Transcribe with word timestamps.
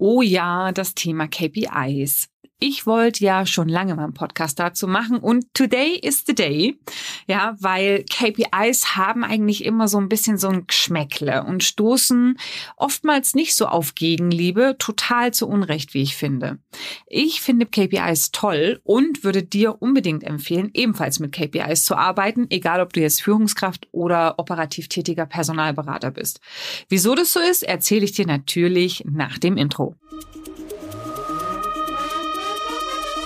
Oh 0.00 0.22
ja, 0.22 0.70
das 0.70 0.94
Thema 0.94 1.26
KPIs. 1.26 2.28
Ich 2.60 2.86
wollte 2.86 3.22
ja 3.22 3.46
schon 3.46 3.68
lange 3.68 3.94
mal 3.94 4.02
einen 4.02 4.14
Podcast 4.14 4.58
dazu 4.58 4.88
machen 4.88 5.18
und 5.18 5.46
today 5.54 5.94
is 5.94 6.24
the 6.26 6.34
day. 6.34 6.76
Ja, 7.28 7.54
weil 7.60 8.04
KPIs 8.04 8.96
haben 8.96 9.22
eigentlich 9.22 9.64
immer 9.64 9.86
so 9.86 9.98
ein 9.98 10.08
bisschen 10.08 10.38
so 10.38 10.48
ein 10.48 10.66
Geschmäckle 10.66 11.44
und 11.44 11.62
stoßen 11.62 12.36
oftmals 12.76 13.36
nicht 13.36 13.54
so 13.54 13.66
auf 13.66 13.94
Gegenliebe, 13.94 14.74
total 14.76 15.32
zu 15.32 15.46
Unrecht, 15.46 15.94
wie 15.94 16.02
ich 16.02 16.16
finde. 16.16 16.58
Ich 17.06 17.42
finde 17.42 17.64
KPIs 17.64 18.32
toll 18.32 18.80
und 18.82 19.22
würde 19.22 19.44
dir 19.44 19.80
unbedingt 19.80 20.24
empfehlen, 20.24 20.70
ebenfalls 20.74 21.20
mit 21.20 21.30
KPIs 21.30 21.84
zu 21.84 21.94
arbeiten, 21.94 22.48
egal 22.50 22.80
ob 22.80 22.92
du 22.92 22.98
jetzt 23.00 23.22
Führungskraft 23.22 23.86
oder 23.92 24.36
operativ 24.40 24.88
tätiger 24.88 25.26
Personalberater 25.26 26.10
bist. 26.10 26.40
Wieso 26.88 27.14
das 27.14 27.32
so 27.32 27.38
ist, 27.38 27.62
erzähle 27.62 28.04
ich 28.04 28.12
dir 28.12 28.26
natürlich 28.26 29.04
nach 29.06 29.38
dem 29.38 29.56
Intro. 29.56 29.94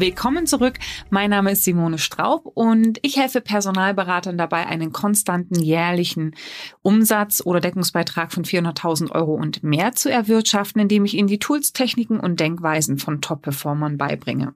Willkommen 0.00 0.46
zurück. 0.46 0.78
Mein 1.10 1.30
Name 1.30 1.50
ist 1.50 1.64
Simone 1.64 1.98
Straub 1.98 2.46
und 2.54 3.00
ich 3.02 3.16
helfe 3.16 3.40
Personalberatern 3.40 4.38
dabei, 4.38 4.68
einen 4.68 4.92
konstanten 4.92 5.60
jährlichen 5.60 6.36
Umsatz 6.82 7.42
oder 7.44 7.58
Deckungsbeitrag 7.58 8.32
von 8.32 8.44
400.000 8.44 9.10
Euro 9.10 9.34
und 9.34 9.64
mehr 9.64 9.94
zu 9.96 10.08
erwirtschaften, 10.08 10.80
indem 10.80 11.04
ich 11.04 11.14
ihnen 11.14 11.26
die 11.26 11.40
Tools, 11.40 11.72
Techniken 11.72 12.20
und 12.20 12.38
Denkweisen 12.38 12.98
von 12.98 13.20
Top-Performern 13.20 13.98
beibringe. 13.98 14.54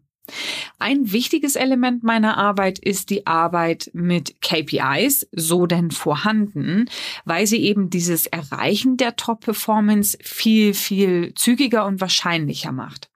Ein 0.79 1.11
wichtiges 1.11 1.57
Element 1.57 2.05
meiner 2.05 2.39
Arbeit 2.39 2.79
ist 2.79 3.11
die 3.11 3.27
Arbeit 3.27 3.91
mit 3.95 4.41
KPIs, 4.43 5.27
so 5.33 5.67
denn 5.67 5.91
vorhanden, 5.91 6.89
weil 7.25 7.49
sie 7.49 7.63
eben 7.65 7.91
dieses 7.91 8.29
Erreichen 8.29 8.97
der 8.97 9.17
Top-Performance 9.17 10.17
viel, 10.23 10.73
viel 10.73 11.35
zügiger 11.35 11.85
und 11.87 12.01
wahrscheinlicher 12.01 12.71
macht. 12.71 13.11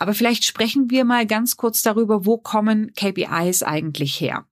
Aber 0.00 0.14
vielleicht 0.14 0.44
sprechen 0.44 0.90
wir 0.90 1.04
mal 1.04 1.26
ganz 1.26 1.56
kurz 1.56 1.82
darüber, 1.82 2.24
wo 2.24 2.38
kommen 2.38 2.92
KPIs 2.94 3.64
eigentlich 3.64 4.20
her? 4.20 4.46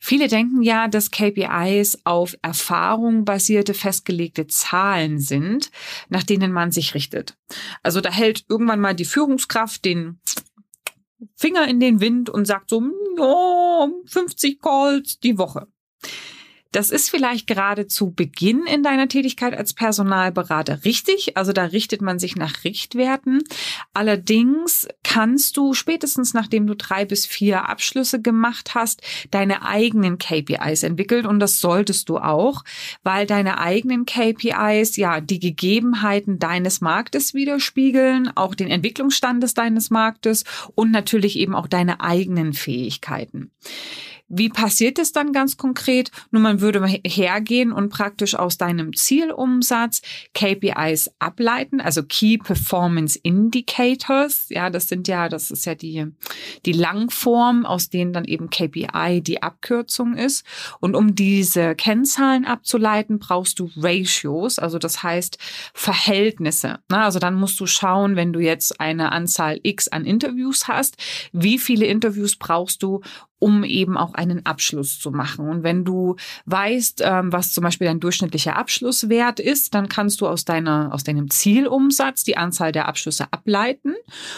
Viele 0.00 0.26
denken 0.26 0.62
ja, 0.62 0.88
dass 0.88 1.12
KPIs 1.12 2.00
auf 2.04 2.36
Erfahrung 2.42 3.24
basierte 3.24 3.72
festgelegte 3.72 4.48
Zahlen 4.48 5.20
sind, 5.20 5.70
nach 6.08 6.24
denen 6.24 6.50
man 6.50 6.72
sich 6.72 6.94
richtet. 6.94 7.36
Also 7.84 8.00
da 8.00 8.10
hält 8.10 8.44
irgendwann 8.48 8.80
mal 8.80 8.94
die 8.94 9.04
Führungskraft 9.04 9.84
den 9.84 10.18
Finger 11.36 11.68
in 11.68 11.78
den 11.78 12.00
Wind 12.00 12.28
und 12.28 12.46
sagt 12.46 12.70
so, 12.70 12.82
oh, 13.18 13.88
50 14.06 14.60
Calls 14.60 15.20
die 15.20 15.38
Woche. 15.38 15.68
Das 16.72 16.90
ist 16.90 17.10
vielleicht 17.10 17.48
gerade 17.48 17.88
zu 17.88 18.12
Beginn 18.12 18.64
in 18.66 18.84
deiner 18.84 19.08
Tätigkeit 19.08 19.56
als 19.56 19.74
Personalberater 19.74 20.84
richtig. 20.84 21.36
Also 21.36 21.52
da 21.52 21.64
richtet 21.64 22.00
man 22.00 22.20
sich 22.20 22.36
nach 22.36 22.62
Richtwerten. 22.62 23.42
Allerdings 23.92 24.86
kannst 25.02 25.56
du 25.56 25.74
spätestens 25.74 26.32
nachdem 26.32 26.68
du 26.68 26.76
drei 26.76 27.04
bis 27.04 27.26
vier 27.26 27.68
Abschlüsse 27.68 28.22
gemacht 28.22 28.74
hast, 28.76 29.02
deine 29.32 29.66
eigenen 29.66 30.18
KPIs 30.18 30.84
entwickeln. 30.84 31.26
Und 31.26 31.40
das 31.40 31.60
solltest 31.60 32.08
du 32.08 32.18
auch, 32.18 32.62
weil 33.02 33.26
deine 33.26 33.58
eigenen 33.58 34.06
KPIs 34.06 34.96
ja 34.96 35.20
die 35.20 35.40
Gegebenheiten 35.40 36.38
deines 36.38 36.80
Marktes 36.80 37.34
widerspiegeln, 37.34 38.30
auch 38.36 38.54
den 38.54 38.68
Entwicklungsstandes 38.68 39.54
deines 39.54 39.90
Marktes 39.90 40.44
und 40.76 40.92
natürlich 40.92 41.36
eben 41.36 41.56
auch 41.56 41.66
deine 41.66 42.00
eigenen 42.00 42.52
Fähigkeiten. 42.52 43.50
Wie 44.32 44.48
passiert 44.48 45.00
es 45.00 45.10
dann 45.10 45.32
ganz 45.32 45.56
konkret? 45.56 46.12
Nun, 46.30 46.42
man 46.42 46.60
würde 46.60 46.86
hergehen 46.86 47.72
und 47.72 47.88
praktisch 47.88 48.36
aus 48.36 48.56
deinem 48.56 48.94
Zielumsatz 48.94 50.02
KPIs 50.34 51.10
ableiten, 51.18 51.80
also 51.80 52.04
Key 52.04 52.38
Performance 52.38 53.18
Indicators. 53.20 54.46
Ja, 54.48 54.70
das 54.70 54.86
sind 54.86 55.08
ja, 55.08 55.28
das 55.28 55.50
ist 55.50 55.66
ja 55.66 55.74
die, 55.74 56.06
die 56.64 56.72
Langform, 56.72 57.66
aus 57.66 57.90
denen 57.90 58.12
dann 58.12 58.24
eben 58.24 58.50
KPI 58.50 59.20
die 59.20 59.42
Abkürzung 59.42 60.16
ist. 60.16 60.46
Und 60.78 60.94
um 60.94 61.16
diese 61.16 61.74
Kennzahlen 61.74 62.44
abzuleiten, 62.44 63.18
brauchst 63.18 63.58
du 63.58 63.68
Ratios, 63.76 64.60
also 64.60 64.78
das 64.78 65.02
heißt 65.02 65.38
Verhältnisse. 65.74 66.78
Also 66.88 67.18
dann 67.18 67.34
musst 67.34 67.58
du 67.58 67.66
schauen, 67.66 68.14
wenn 68.14 68.32
du 68.32 68.38
jetzt 68.38 68.80
eine 68.80 69.10
Anzahl 69.10 69.58
X 69.64 69.88
an 69.88 70.04
Interviews 70.04 70.68
hast, 70.68 70.96
wie 71.32 71.58
viele 71.58 71.86
Interviews 71.86 72.36
brauchst 72.36 72.84
du, 72.84 73.00
um 73.40 73.64
eben 73.64 73.96
auch 73.96 74.14
einen 74.14 74.46
Abschluss 74.46 75.00
zu 75.00 75.10
machen. 75.10 75.48
Und 75.48 75.64
wenn 75.64 75.84
du 75.84 76.14
weißt, 76.46 77.02
ähm, 77.04 77.32
was 77.32 77.52
zum 77.52 77.64
Beispiel 77.64 77.88
dein 77.88 77.98
durchschnittlicher 77.98 78.54
Abschlusswert 78.56 79.40
ist, 79.40 79.74
dann 79.74 79.88
kannst 79.88 80.20
du 80.20 80.28
aus 80.28 80.44
deiner, 80.44 80.90
aus 80.92 81.02
deinem 81.02 81.28
Zielumsatz 81.30 82.22
die 82.22 82.36
Anzahl 82.36 82.70
der 82.70 82.86
Abschlüsse 82.86 83.32
ableiten 83.32 83.94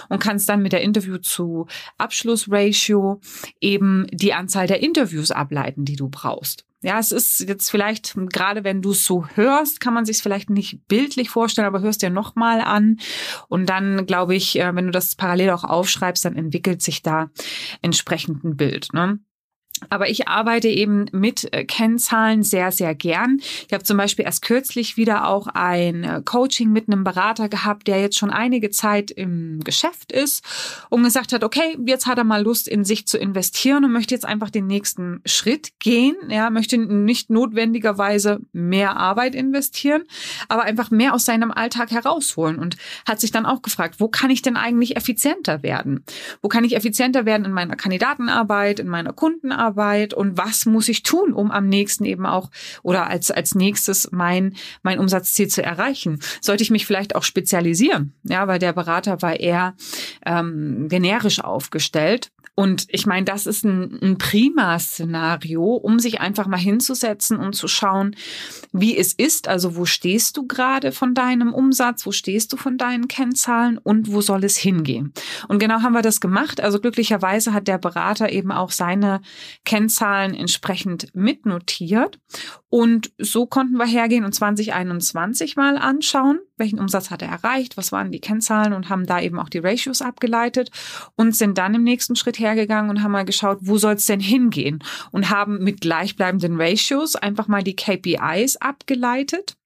und 0.08 0.20
kannst 0.20 0.48
dann 0.48 0.62
mit 0.62 0.72
der 0.72 0.80
Interview 0.80 1.18
zu 1.18 1.66
Abschlussratio 1.98 3.20
eben 3.60 4.06
die 4.10 4.32
Anzahl 4.32 4.66
der 4.66 4.82
Interviews 4.82 5.30
ableiten, 5.30 5.84
die 5.84 5.96
du 5.96 6.08
brauchst. 6.08 6.64
Ja, 6.82 6.98
es 6.98 7.12
ist 7.12 7.40
jetzt 7.40 7.70
vielleicht, 7.70 8.14
gerade 8.30 8.64
wenn 8.64 8.82
du 8.82 8.90
es 8.90 9.04
so 9.04 9.26
hörst, 9.34 9.80
kann 9.80 9.94
man 9.94 10.04
sich 10.04 10.16
es 10.16 10.22
vielleicht 10.22 10.50
nicht 10.50 10.86
bildlich 10.88 11.30
vorstellen, 11.30 11.66
aber 11.66 11.80
hörst 11.80 12.02
dir 12.02 12.10
nochmal 12.10 12.60
an. 12.60 12.98
Und 13.48 13.66
dann, 13.66 14.04
glaube 14.06 14.34
ich, 14.34 14.58
äh, 14.58 14.74
wenn 14.74 14.86
du 14.86 14.90
das 14.90 15.14
parallel 15.14 15.50
auch 15.50 15.64
aufschreibst, 15.64 16.24
dann 16.24 16.36
entwickelt 16.36 16.82
sich 16.82 17.02
da 17.02 17.30
entsprechend 17.82 18.44
ein 18.44 18.56
Bild. 18.56 18.92
Ne? 18.92 19.20
Aber 19.90 20.08
ich 20.08 20.28
arbeite 20.28 20.68
eben 20.68 21.06
mit 21.12 21.52
äh, 21.52 21.64
Kennzahlen 21.64 22.42
sehr, 22.42 22.72
sehr 22.72 22.94
gern. 22.94 23.40
Ich 23.66 23.72
habe 23.72 23.84
zum 23.84 23.96
Beispiel 23.96 24.24
erst 24.24 24.42
kürzlich 24.42 24.96
wieder 24.96 25.28
auch 25.28 25.46
ein 25.48 26.04
äh, 26.04 26.22
Coaching 26.24 26.72
mit 26.72 26.88
einem 26.88 27.04
Berater 27.04 27.48
gehabt, 27.48 27.88
der 27.88 28.00
jetzt 28.00 28.18
schon 28.18 28.30
einige 28.30 28.70
Zeit 28.70 29.10
im 29.10 29.60
Geschäft 29.64 30.12
ist 30.12 30.44
und 30.88 31.02
gesagt 31.02 31.32
hat, 31.32 31.44
okay, 31.44 31.76
jetzt 31.86 32.06
hat 32.06 32.18
er 32.18 32.24
mal 32.24 32.42
Lust, 32.42 32.68
in 32.68 32.84
sich 32.84 33.06
zu 33.06 33.18
investieren 33.18 33.84
und 33.84 33.92
möchte 33.92 34.14
jetzt 34.14 34.24
einfach 34.24 34.50
den 34.50 34.66
nächsten 34.66 35.20
Schritt 35.26 35.78
gehen. 35.78 36.16
Ja, 36.28 36.50
möchte 36.50 36.78
nicht 36.78 37.30
notwendigerweise 37.30 38.40
mehr 38.52 38.96
Arbeit 38.96 39.34
investieren, 39.34 40.04
aber 40.48 40.62
einfach 40.62 40.90
mehr 40.90 41.14
aus 41.14 41.24
seinem 41.24 41.50
Alltag 41.50 41.90
herausholen 41.90 42.58
und 42.58 42.76
hat 43.06 43.20
sich 43.20 43.30
dann 43.30 43.46
auch 43.46 43.62
gefragt, 43.62 43.96
wo 43.98 44.08
kann 44.08 44.30
ich 44.30 44.42
denn 44.42 44.56
eigentlich 44.56 44.96
effizienter 44.96 45.62
werden? 45.62 46.04
Wo 46.40 46.48
kann 46.48 46.64
ich 46.64 46.76
effizienter 46.76 47.26
werden 47.26 47.44
in 47.44 47.52
meiner 47.52 47.76
Kandidatenarbeit, 47.76 48.80
in 48.80 48.88
meiner 48.88 49.12
Kundenarbeit? 49.12 49.71
Zusammenarbeit 49.72 50.14
und 50.14 50.38
was 50.38 50.66
muss 50.66 50.88
ich 50.88 51.02
tun, 51.02 51.32
um 51.32 51.50
am 51.50 51.68
nächsten 51.68 52.04
eben 52.04 52.26
auch 52.26 52.50
oder 52.82 53.08
als, 53.08 53.30
als 53.30 53.54
nächstes 53.54 54.10
mein, 54.12 54.54
mein 54.82 54.98
Umsatzziel 54.98 55.48
zu 55.48 55.62
erreichen? 55.62 56.20
Sollte 56.40 56.62
ich 56.62 56.70
mich 56.70 56.86
vielleicht 56.86 57.14
auch 57.16 57.22
spezialisieren? 57.22 58.14
Ja, 58.24 58.46
weil 58.48 58.58
der 58.58 58.72
Berater 58.72 59.22
war 59.22 59.38
eher 59.38 59.74
ähm, 60.24 60.88
generisch 60.88 61.40
aufgestellt. 61.40 62.30
Und 62.54 62.84
ich 62.88 63.06
meine, 63.06 63.24
das 63.24 63.46
ist 63.46 63.64
ein, 63.64 63.98
ein 64.02 64.18
prima 64.18 64.78
Szenario, 64.78 65.64
um 65.64 65.98
sich 65.98 66.20
einfach 66.20 66.46
mal 66.46 66.58
hinzusetzen 66.58 67.38
und 67.38 67.54
zu 67.54 67.66
schauen, 67.66 68.14
wie 68.72 68.96
es 68.96 69.14
ist. 69.14 69.48
Also 69.48 69.74
wo 69.74 69.86
stehst 69.86 70.36
du 70.36 70.46
gerade 70.46 70.92
von 70.92 71.14
deinem 71.14 71.54
Umsatz? 71.54 72.04
Wo 72.04 72.12
stehst 72.12 72.52
du 72.52 72.58
von 72.58 72.76
deinen 72.76 73.08
Kennzahlen? 73.08 73.78
Und 73.78 74.12
wo 74.12 74.20
soll 74.20 74.44
es 74.44 74.58
hingehen? 74.58 75.14
Und 75.48 75.60
genau 75.60 75.80
haben 75.80 75.94
wir 75.94 76.02
das 76.02 76.20
gemacht. 76.20 76.60
Also 76.60 76.78
glücklicherweise 76.78 77.54
hat 77.54 77.68
der 77.68 77.78
Berater 77.78 78.30
eben 78.30 78.52
auch 78.52 78.70
seine 78.70 79.22
Kennzahlen 79.64 80.34
entsprechend 80.34 81.14
mitnotiert. 81.14 82.18
Und 82.68 83.12
so 83.18 83.46
konnten 83.46 83.76
wir 83.76 83.86
hergehen 83.86 84.24
und 84.24 84.34
2021 84.34 85.56
mal 85.56 85.78
anschauen, 85.78 86.40
welchen 86.56 86.80
Umsatz 86.80 87.10
hat 87.10 87.22
er 87.22 87.28
erreicht, 87.28 87.76
was 87.76 87.92
waren 87.92 88.12
die 88.12 88.20
Kennzahlen 88.20 88.72
und 88.72 88.88
haben 88.88 89.06
da 89.06 89.20
eben 89.20 89.38
auch 89.38 89.48
die 89.48 89.58
Ratios 89.58 90.02
abgeleitet 90.02 90.70
und 91.16 91.36
sind 91.36 91.58
dann 91.58 91.74
im 91.74 91.84
nächsten 91.84 92.16
Schritt 92.16 92.38
hergegangen 92.38 92.90
und 92.90 93.02
haben 93.02 93.12
mal 93.12 93.24
geschaut, 93.24 93.58
wo 93.60 93.78
soll 93.78 93.94
es 93.94 94.06
denn 94.06 94.20
hingehen 94.20 94.82
und 95.12 95.30
haben 95.30 95.62
mit 95.62 95.80
gleichbleibenden 95.80 96.60
Ratios 96.60 97.14
einfach 97.16 97.48
mal 97.48 97.62
die 97.62 97.76
KPIs 97.76 98.56
abgeleitet 98.56 99.56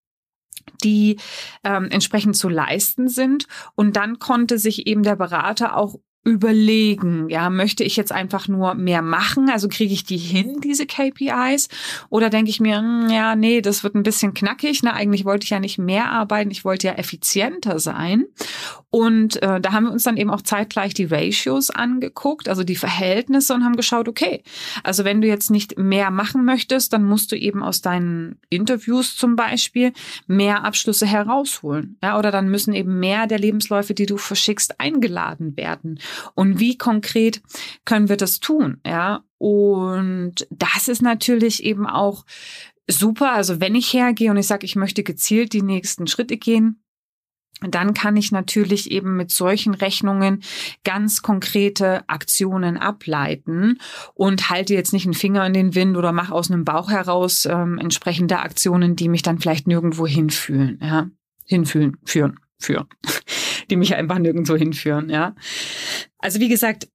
die 0.83 1.17
ähm, 1.65 1.89
entsprechend 1.91 2.37
zu 2.37 2.49
leisten 2.49 3.09
sind. 3.09 3.47
Und 3.77 3.97
dann 3.97 4.19
konnte 4.19 4.59
sich 4.59 4.87
eben 4.87 5.05
der 5.05 5.17
Berater 5.17 5.77
auch 5.77 5.97
überlegen, 6.27 7.29
ja, 7.29 7.51
möchte 7.51 7.85
ich 7.85 7.95
jetzt 7.95 8.11
einfach 8.11 8.49
nur 8.49 8.75
mehr 8.75 9.01
machen? 9.01 9.49
Also 9.49 9.69
kriege 9.69 9.95
ich 9.95 10.05
die 10.05 10.17
hin, 10.17 10.61
diese 10.61 10.85
KPIs? 10.85 11.69
Oder 12.11 12.31
denke 12.31 12.51
ich 12.51 12.59
mir, 12.59 12.79
hm, 12.79 13.09
ja, 13.11 13.37
nee, 13.37 13.61
das 13.61 13.85
wird 13.85 13.95
ein 13.95 14.03
bisschen 14.03 14.35
knackig. 14.35 14.83
Ne? 14.83 14.93
Eigentlich 14.93 15.25
wollte 15.25 15.45
ich 15.45 15.51
ja 15.51 15.61
nicht 15.61 15.79
mehr 15.79 16.11
arbeiten, 16.11 16.51
ich 16.51 16.65
wollte 16.65 16.89
ja 16.89 16.95
effizienter 16.95 17.79
sein. 17.79 18.25
Und 18.91 19.41
äh, 19.43 19.61
da 19.61 19.73
haben 19.73 19.85
wir 19.85 19.93
uns 19.93 20.03
dann 20.03 20.17
eben 20.17 20.31
auch 20.31 20.43
zeitgleich 20.43 20.95
die 20.95 21.05
Ratios 21.05 21.71
angeguckt, 21.71 22.49
also 22.49 22.65
die 22.65 22.77
Verhältnisse 22.77 23.55
und 23.55 23.63
haben 23.63 23.77
geschaut, 23.77 24.09
okay, 24.09 24.43
also 24.83 25.05
wenn 25.05 25.21
du 25.21 25.29
jetzt 25.29 25.51
nicht 25.51 25.79
mehr 25.79 26.11
machen 26.11 26.45
möchtest, 26.45 26.93
dann 26.93 27.05
musst 27.05 27.31
du 27.31 27.37
eben 27.37 27.63
aus 27.63 27.83
deinen 27.83 28.41
Interviews 28.49 29.17
zum 29.17 29.37
Beispiel 29.37 29.93
mehr 30.27 30.65
Abschlüsse 30.65 31.07
herausholen. 31.07 31.99
Ja, 32.03 32.19
oder 32.19 32.33
dann 32.33 32.49
müssen 32.49 32.75
eben 32.75 32.99
mehr 32.99 33.27
der 33.27 33.39
Lebensläufe, 33.39 33.95
die 33.95 34.07
du 34.07 34.17
verschickst, 34.17 34.81
eingeladen 34.81 35.57
werden. 35.57 36.01
Und 36.35 36.59
wie 36.59 36.79
konkret 36.79 37.43
können 37.85 38.09
wir 38.09 38.17
das 38.17 38.41
tun? 38.41 38.81
Ja, 38.87 39.25
und 39.39 40.47
das 40.51 40.89
ist 40.89 41.03
natürlich 41.03 41.63
eben 41.65 41.87
auch 41.87 42.25
super. 42.89 43.33
Also 43.33 43.61
wenn 43.61 43.75
ich 43.75 43.93
hergehe 43.93 44.31
und 44.31 44.37
ich 44.37 44.47
sage, 44.47 44.65
ich 44.65 44.77
möchte 44.77 45.03
gezielt 45.03 45.53
die 45.53 45.63
nächsten 45.63 46.07
Schritte 46.07 46.37
gehen, 46.37 46.83
dann 47.61 47.95
kann 47.95 48.17
ich 48.17 48.33
natürlich 48.33 48.91
eben 48.91 49.17
mit 49.17 49.31
solchen 49.31 49.73
Rechnungen 49.73 50.43
ganz 50.85 51.23
konkrete 51.23 52.07
Aktionen 52.07 52.77
ableiten 52.77 53.79
und 54.15 54.51
halte 54.51 54.75
jetzt 54.75 54.93
nicht 54.93 55.07
einen 55.07 55.15
Finger 55.15 55.47
in 55.47 55.55
den 55.55 55.75
Wind 55.75 55.97
oder 55.97 56.13
mache 56.13 56.35
aus 56.35 56.51
einem 56.51 56.65
Bauch 56.65 56.91
heraus 56.91 57.47
ähm, 57.47 57.79
entsprechende 57.79 58.41
Aktionen, 58.41 58.95
die 58.95 59.09
mich 59.09 59.23
dann 59.23 59.39
vielleicht 59.39 59.67
nirgendwo 59.67 60.07
hinfühlen, 60.07 60.79
ja, 60.83 61.09
hinfühlen, 61.47 61.97
führen, 62.05 62.39
führen 62.59 62.89
die 63.71 63.77
mich 63.77 63.95
einfach 63.95 64.19
nirgendwo 64.19 64.57
hinführen, 64.57 65.09
ja. 65.11 65.35
Also 66.19 66.41
wie 66.41 66.49
gesagt, 66.49 66.89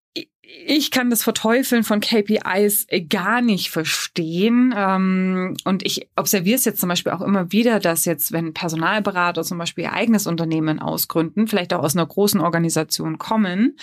ich 0.66 0.92
kann 0.92 1.10
das 1.10 1.24
Verteufeln 1.24 1.84
von 1.84 2.00
KPIs 2.00 2.88
gar 3.10 3.42
nicht 3.42 3.70
verstehen. 3.70 4.74
Ähm, 4.76 5.56
und 5.66 5.86
ich 5.86 6.10
observiere 6.16 6.58
es 6.58 6.66
jetzt 6.66 6.80
zum 6.80 6.90
Beispiel 6.90 7.12
auch 7.12 7.22
immer 7.22 7.52
wieder, 7.52 7.80
dass 7.80 8.06
jetzt, 8.06 8.32
wenn 8.32 8.54
Personalberater 8.54 9.44
zum 9.44 9.58
Beispiel 9.58 9.86
ihr 9.86 9.94
eigenes 9.94 10.28
Unternehmen 10.28 10.80
ausgründen, 10.80 11.48
vielleicht 11.48 11.74
auch 11.74 11.84
aus 11.84 11.96
einer 11.96 12.06
großen 12.06 12.42
Organisation 12.42 13.18
kommen, 13.18 13.78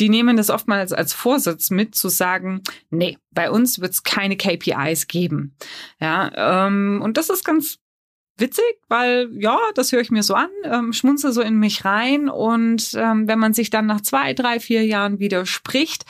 die 0.00 0.08
nehmen 0.08 0.36
das 0.36 0.50
oftmals 0.50 0.92
als 0.92 1.12
Vorsitz 1.12 1.70
mit, 1.70 1.94
zu 1.94 2.08
sagen, 2.08 2.62
nee, 2.90 3.18
bei 3.32 3.50
uns 3.50 3.80
wird 3.80 3.92
es 3.92 4.02
keine 4.02 4.36
KPIs 4.36 5.06
geben. 5.08 5.56
Ja, 6.00 6.66
ähm, 6.66 7.00
und 7.02 7.16
das 7.16 7.30
ist 7.30 7.44
ganz 7.44 7.78
witzig, 8.38 8.64
weil 8.88 9.30
ja, 9.32 9.58
das 9.74 9.92
höre 9.92 10.00
ich 10.00 10.10
mir 10.10 10.22
so 10.22 10.34
an, 10.34 10.50
ähm, 10.64 10.92
schmunze 10.92 11.32
so 11.32 11.40
in 11.40 11.58
mich 11.58 11.84
rein 11.84 12.28
und 12.28 12.92
ähm, 12.94 13.26
wenn 13.28 13.38
man 13.38 13.54
sich 13.54 13.70
dann 13.70 13.86
nach 13.86 14.02
zwei, 14.02 14.34
drei, 14.34 14.60
vier 14.60 14.84
Jahren 14.84 15.18
widerspricht, 15.18 16.04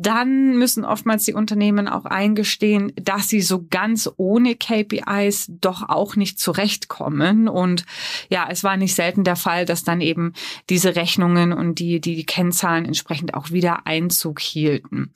dann 0.00 0.56
müssen 0.56 0.84
oftmals 0.84 1.24
die 1.24 1.34
Unternehmen 1.34 1.88
auch 1.88 2.04
eingestehen, 2.04 2.92
dass 2.96 3.28
sie 3.28 3.42
so 3.42 3.66
ganz 3.68 4.10
ohne 4.16 4.56
KPIs 4.56 5.46
doch 5.60 5.88
auch 5.88 6.16
nicht 6.16 6.38
zurechtkommen 6.38 7.48
und 7.48 7.84
ja, 8.30 8.46
es 8.50 8.64
war 8.64 8.76
nicht 8.76 8.94
selten 8.94 9.24
der 9.24 9.36
Fall, 9.36 9.66
dass 9.66 9.84
dann 9.84 10.00
eben 10.00 10.32
diese 10.68 10.96
Rechnungen 10.96 11.52
und 11.52 11.78
die, 11.78 12.00
die, 12.00 12.24
Kennzahlen 12.24 12.84
entsprechend 12.84 13.34
auch 13.34 13.50
wieder 13.50 13.86
Einzug 13.86 14.40
hielten. 14.40 15.10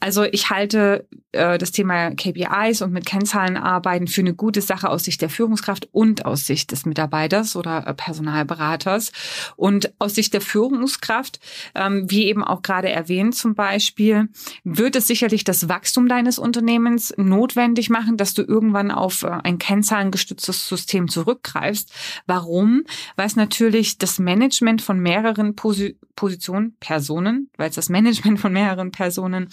Also 0.00 0.24
ich 0.24 0.50
halte 0.50 1.06
äh, 1.32 1.58
das 1.58 1.72
Thema 1.72 2.10
KPIs 2.10 2.82
und 2.82 2.92
mit 2.92 3.06
Kennzahlen 3.06 3.56
arbeiten 3.56 4.06
für 4.06 4.20
eine 4.20 4.34
gute 4.34 4.60
Sache 4.60 4.88
aus 4.88 5.04
Sicht 5.04 5.22
der 5.22 5.30
Führungskraft 5.30 5.88
und 5.92 6.24
aus 6.24 6.46
Sicht 6.46 6.72
des 6.72 6.86
Mitarbeiters 6.86 7.56
oder 7.56 7.86
äh, 7.86 7.94
Personalberaters. 7.94 9.12
Und 9.56 9.92
aus 9.98 10.14
Sicht 10.14 10.34
der 10.34 10.40
Führungskraft, 10.40 11.40
ähm, 11.74 12.10
wie 12.10 12.26
eben 12.26 12.44
auch 12.44 12.62
gerade 12.62 12.90
erwähnt 12.90 13.34
zum 13.34 13.54
Beispiel, 13.54 14.21
wird 14.64 14.96
es 14.96 15.06
sicherlich 15.06 15.44
das 15.44 15.68
Wachstum 15.68 16.08
deines 16.08 16.38
Unternehmens 16.38 17.14
notwendig 17.16 17.90
machen, 17.90 18.16
dass 18.16 18.34
du 18.34 18.42
irgendwann 18.42 18.90
auf 18.90 19.22
äh, 19.22 19.30
ein 19.42 19.58
kennzahlengestütztes 19.58 20.68
System 20.68 21.08
zurückgreifst. 21.08 21.92
Warum? 22.26 22.84
Weil 23.16 23.26
es 23.26 23.36
natürlich 23.36 23.98
das 23.98 24.18
Management 24.18 24.82
von 24.82 25.00
mehreren 25.00 25.54
Posi 25.54 25.96
Positionen, 26.14 26.76
Personen, 26.78 27.50
weil 27.56 27.70
es 27.70 27.76
das 27.76 27.88
Management 27.88 28.38
von 28.38 28.52
mehreren 28.52 28.90
Personen 28.90 29.48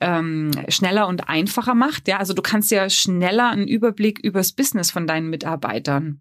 ähm, 0.00 0.50
schneller 0.68 1.08
und 1.08 1.28
einfacher 1.28 1.74
macht. 1.74 2.08
Ja, 2.08 2.18
also 2.18 2.32
du 2.34 2.42
kannst 2.42 2.70
ja 2.70 2.88
schneller 2.90 3.50
einen 3.50 3.68
Überblick 3.68 4.18
übers 4.18 4.52
Business 4.52 4.90
von 4.90 5.06
deinen 5.06 5.30
Mitarbeitern 5.30 6.20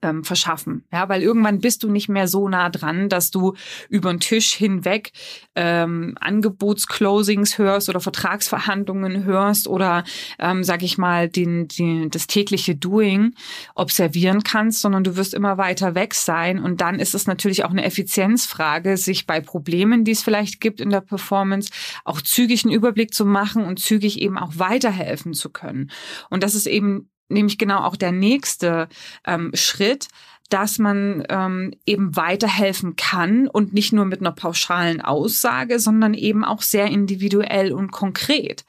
ähm, 0.00 0.24
verschaffen. 0.24 0.84
Ja, 0.92 1.08
weil 1.08 1.22
irgendwann 1.22 1.60
bist 1.60 1.82
du 1.82 1.90
nicht 1.90 2.08
mehr 2.08 2.28
so 2.28 2.48
nah 2.48 2.70
dran, 2.70 3.08
dass 3.08 3.30
du 3.30 3.54
über 3.88 4.10
den 4.10 4.20
Tisch 4.20 4.52
hinweg 4.54 5.12
ähm, 5.54 6.16
Angebotsclosings 6.20 7.58
hörst 7.58 7.88
oder 7.88 8.00
Vertragsverhandlungen 8.00 9.24
hörst 9.24 9.68
oder 9.68 10.04
ähm, 10.38 10.64
sag 10.64 10.82
ich 10.82 10.98
mal 10.98 11.28
den, 11.28 11.68
den, 11.68 12.10
das 12.10 12.26
tägliche 12.26 12.74
Doing 12.74 13.34
observieren 13.74 14.42
kannst, 14.42 14.80
sondern 14.80 15.04
du 15.04 15.16
wirst 15.16 15.34
immer 15.34 15.58
weiter 15.58 15.94
weg 15.94 16.14
sein 16.14 16.58
und 16.58 16.80
dann 16.80 16.98
ist 16.98 17.14
es 17.14 17.26
natürlich 17.26 17.64
auch 17.64 17.70
eine 17.70 17.84
Effizienzfrage, 17.84 18.96
sich 18.96 19.26
bei 19.26 19.40
Problemen, 19.40 20.04
die 20.04 20.12
es 20.12 20.22
vielleicht 20.22 20.60
gibt 20.60 20.80
in 20.80 20.90
der 20.90 21.00
Performance, 21.00 21.70
auch 22.04 22.20
zügig 22.20 22.64
einen 22.64 22.74
Überblick 22.74 23.12
zu 23.12 23.26
machen 23.26 23.64
und 23.64 23.80
zügig 23.80 24.20
eben 24.20 24.38
auch 24.38 24.52
weiterhelfen 24.54 25.34
zu 25.34 25.50
können. 25.50 25.90
Und 26.30 26.42
das 26.42 26.54
ist 26.54 26.66
eben 26.66 27.08
nämlich 27.28 27.58
genau 27.58 27.80
auch 27.80 27.96
der 27.96 28.12
nächste 28.12 28.88
ähm, 29.26 29.50
Schritt, 29.54 30.08
dass 30.48 30.78
man 30.78 31.24
ähm, 31.28 31.72
eben 31.86 32.14
weiterhelfen 32.14 32.96
kann 32.96 33.48
und 33.48 33.72
nicht 33.72 33.92
nur 33.92 34.04
mit 34.04 34.20
einer 34.20 34.32
pauschalen 34.32 35.00
Aussage, 35.00 35.78
sondern 35.78 36.14
eben 36.14 36.44
auch 36.44 36.62
sehr 36.62 36.86
individuell 36.86 37.72
und 37.72 37.90
konkret. 37.90 38.64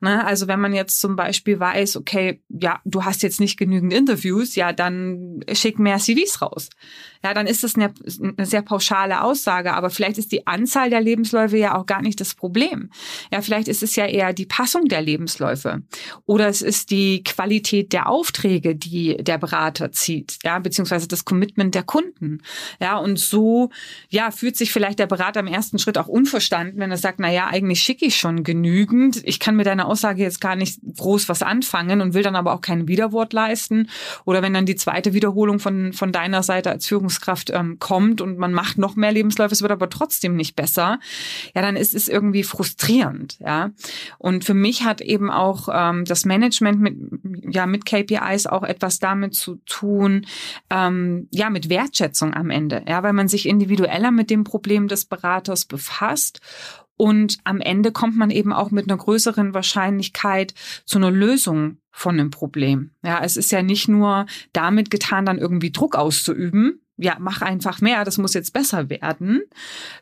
Ne? 0.00 0.24
Also 0.24 0.48
wenn 0.48 0.60
man 0.60 0.72
jetzt 0.72 1.00
zum 1.00 1.14
Beispiel 1.14 1.60
weiß, 1.60 1.96
okay, 1.96 2.40
ja, 2.48 2.80
du 2.84 3.04
hast 3.04 3.22
jetzt 3.22 3.40
nicht 3.40 3.56
genügend 3.56 3.92
Interviews, 3.92 4.56
ja, 4.56 4.72
dann 4.72 5.44
schick 5.52 5.78
mehr 5.78 5.98
CVs 5.98 6.42
raus. 6.42 6.70
Ja, 7.22 7.34
dann 7.34 7.46
ist 7.46 7.64
das 7.64 7.74
eine, 7.74 7.92
eine 8.36 8.46
sehr 8.46 8.62
pauschale 8.62 9.22
Aussage, 9.22 9.74
aber 9.74 9.90
vielleicht 9.90 10.18
ist 10.18 10.32
die 10.32 10.46
Anzahl 10.46 10.90
der 10.90 11.00
Lebensläufe 11.00 11.56
ja 11.56 11.76
auch 11.76 11.86
gar 11.86 12.02
nicht 12.02 12.20
das 12.20 12.34
Problem. 12.34 12.90
Ja, 13.32 13.42
vielleicht 13.42 13.68
ist 13.68 13.82
es 13.82 13.96
ja 13.96 14.06
eher 14.06 14.32
die 14.32 14.46
Passung 14.46 14.86
der 14.86 15.02
Lebensläufe 15.02 15.82
oder 16.26 16.48
es 16.48 16.62
ist 16.62 16.90
die 16.90 17.22
Qualität 17.24 17.92
der 17.92 18.08
Aufträge, 18.08 18.76
die 18.76 19.16
der 19.18 19.38
Berater 19.38 19.92
zieht, 19.92 20.38
ja, 20.44 20.58
beziehungsweise 20.58 21.08
das 21.08 21.24
Commitment 21.28 21.74
der 21.74 21.82
Kunden. 21.82 22.40
Ja, 22.80 22.96
und 22.96 23.18
so, 23.18 23.68
ja, 24.08 24.30
fühlt 24.30 24.56
sich 24.56 24.72
vielleicht 24.72 24.98
der 24.98 25.06
Berater 25.06 25.40
im 25.40 25.46
ersten 25.46 25.78
Schritt 25.78 25.98
auch 25.98 26.08
unverstanden, 26.08 26.80
wenn 26.80 26.90
er 26.90 26.96
sagt, 26.96 27.20
na 27.20 27.30
ja, 27.30 27.48
eigentlich 27.48 27.82
schicke 27.82 28.06
ich 28.06 28.16
schon 28.16 28.44
genügend. 28.44 29.20
Ich 29.24 29.38
kann 29.38 29.54
mit 29.54 29.66
deiner 29.66 29.86
Aussage 29.86 30.22
jetzt 30.22 30.40
gar 30.40 30.56
nicht 30.56 30.80
groß 30.96 31.28
was 31.28 31.42
anfangen 31.42 32.00
und 32.00 32.14
will 32.14 32.22
dann 32.22 32.34
aber 32.34 32.54
auch 32.54 32.62
kein 32.62 32.88
Widerwort 32.88 33.34
leisten. 33.34 33.90
Oder 34.24 34.40
wenn 34.40 34.54
dann 34.54 34.64
die 34.64 34.76
zweite 34.76 35.12
Wiederholung 35.12 35.58
von, 35.58 35.92
von 35.92 36.12
deiner 36.12 36.42
Seite 36.42 36.70
als 36.70 36.86
Führungskraft 36.86 37.50
ähm, 37.50 37.78
kommt 37.78 38.22
und 38.22 38.38
man 38.38 38.54
macht 38.54 38.78
noch 38.78 38.96
mehr 38.96 39.12
Lebensläufe, 39.12 39.52
es 39.52 39.60
wird 39.60 39.72
aber 39.72 39.90
trotzdem 39.90 40.34
nicht 40.34 40.56
besser, 40.56 40.98
ja, 41.54 41.60
dann 41.60 41.76
ist 41.76 41.94
es 41.94 42.08
irgendwie 42.08 42.42
frustrierend, 42.42 43.36
ja. 43.40 43.70
Und 44.16 44.46
für 44.46 44.54
mich 44.54 44.84
hat 44.84 45.02
eben 45.02 45.30
auch 45.30 45.68
ähm, 45.70 46.06
das 46.06 46.24
Management 46.24 46.80
mit, 46.80 47.54
ja, 47.54 47.66
mit 47.66 47.84
KPIs 47.84 48.46
auch 48.46 48.62
etwas 48.62 48.98
damit 48.98 49.34
zu 49.34 49.56
tun, 49.66 50.24
ähm, 50.70 51.07
ja, 51.30 51.50
mit 51.50 51.68
Wertschätzung 51.68 52.34
am 52.34 52.50
Ende, 52.50 52.84
ja, 52.88 53.02
weil 53.02 53.12
man 53.12 53.28
sich 53.28 53.46
individueller 53.46 54.10
mit 54.10 54.30
dem 54.30 54.44
Problem 54.44 54.88
des 54.88 55.04
Beraters 55.04 55.64
befasst 55.64 56.40
und 56.98 57.38
am 57.44 57.60
Ende 57.60 57.92
kommt 57.92 58.16
man 58.16 58.30
eben 58.30 58.52
auch 58.52 58.70
mit 58.70 58.90
einer 58.90 58.98
größeren 58.98 59.54
Wahrscheinlichkeit 59.54 60.52
zu 60.84 60.98
einer 60.98 61.12
Lösung 61.12 61.78
von 61.92 62.18
einem 62.18 62.30
Problem. 62.30 62.90
Ja, 63.02 63.22
es 63.22 63.36
ist 63.36 63.52
ja 63.52 63.62
nicht 63.62 63.88
nur 63.88 64.26
damit 64.52 64.90
getan, 64.90 65.24
dann 65.24 65.38
irgendwie 65.38 65.70
Druck 65.70 65.94
auszuüben. 65.94 66.82
Ja, 66.96 67.16
mach 67.20 67.40
einfach 67.40 67.80
mehr, 67.80 68.04
das 68.04 68.18
muss 68.18 68.34
jetzt 68.34 68.52
besser 68.52 68.90
werden, 68.90 69.42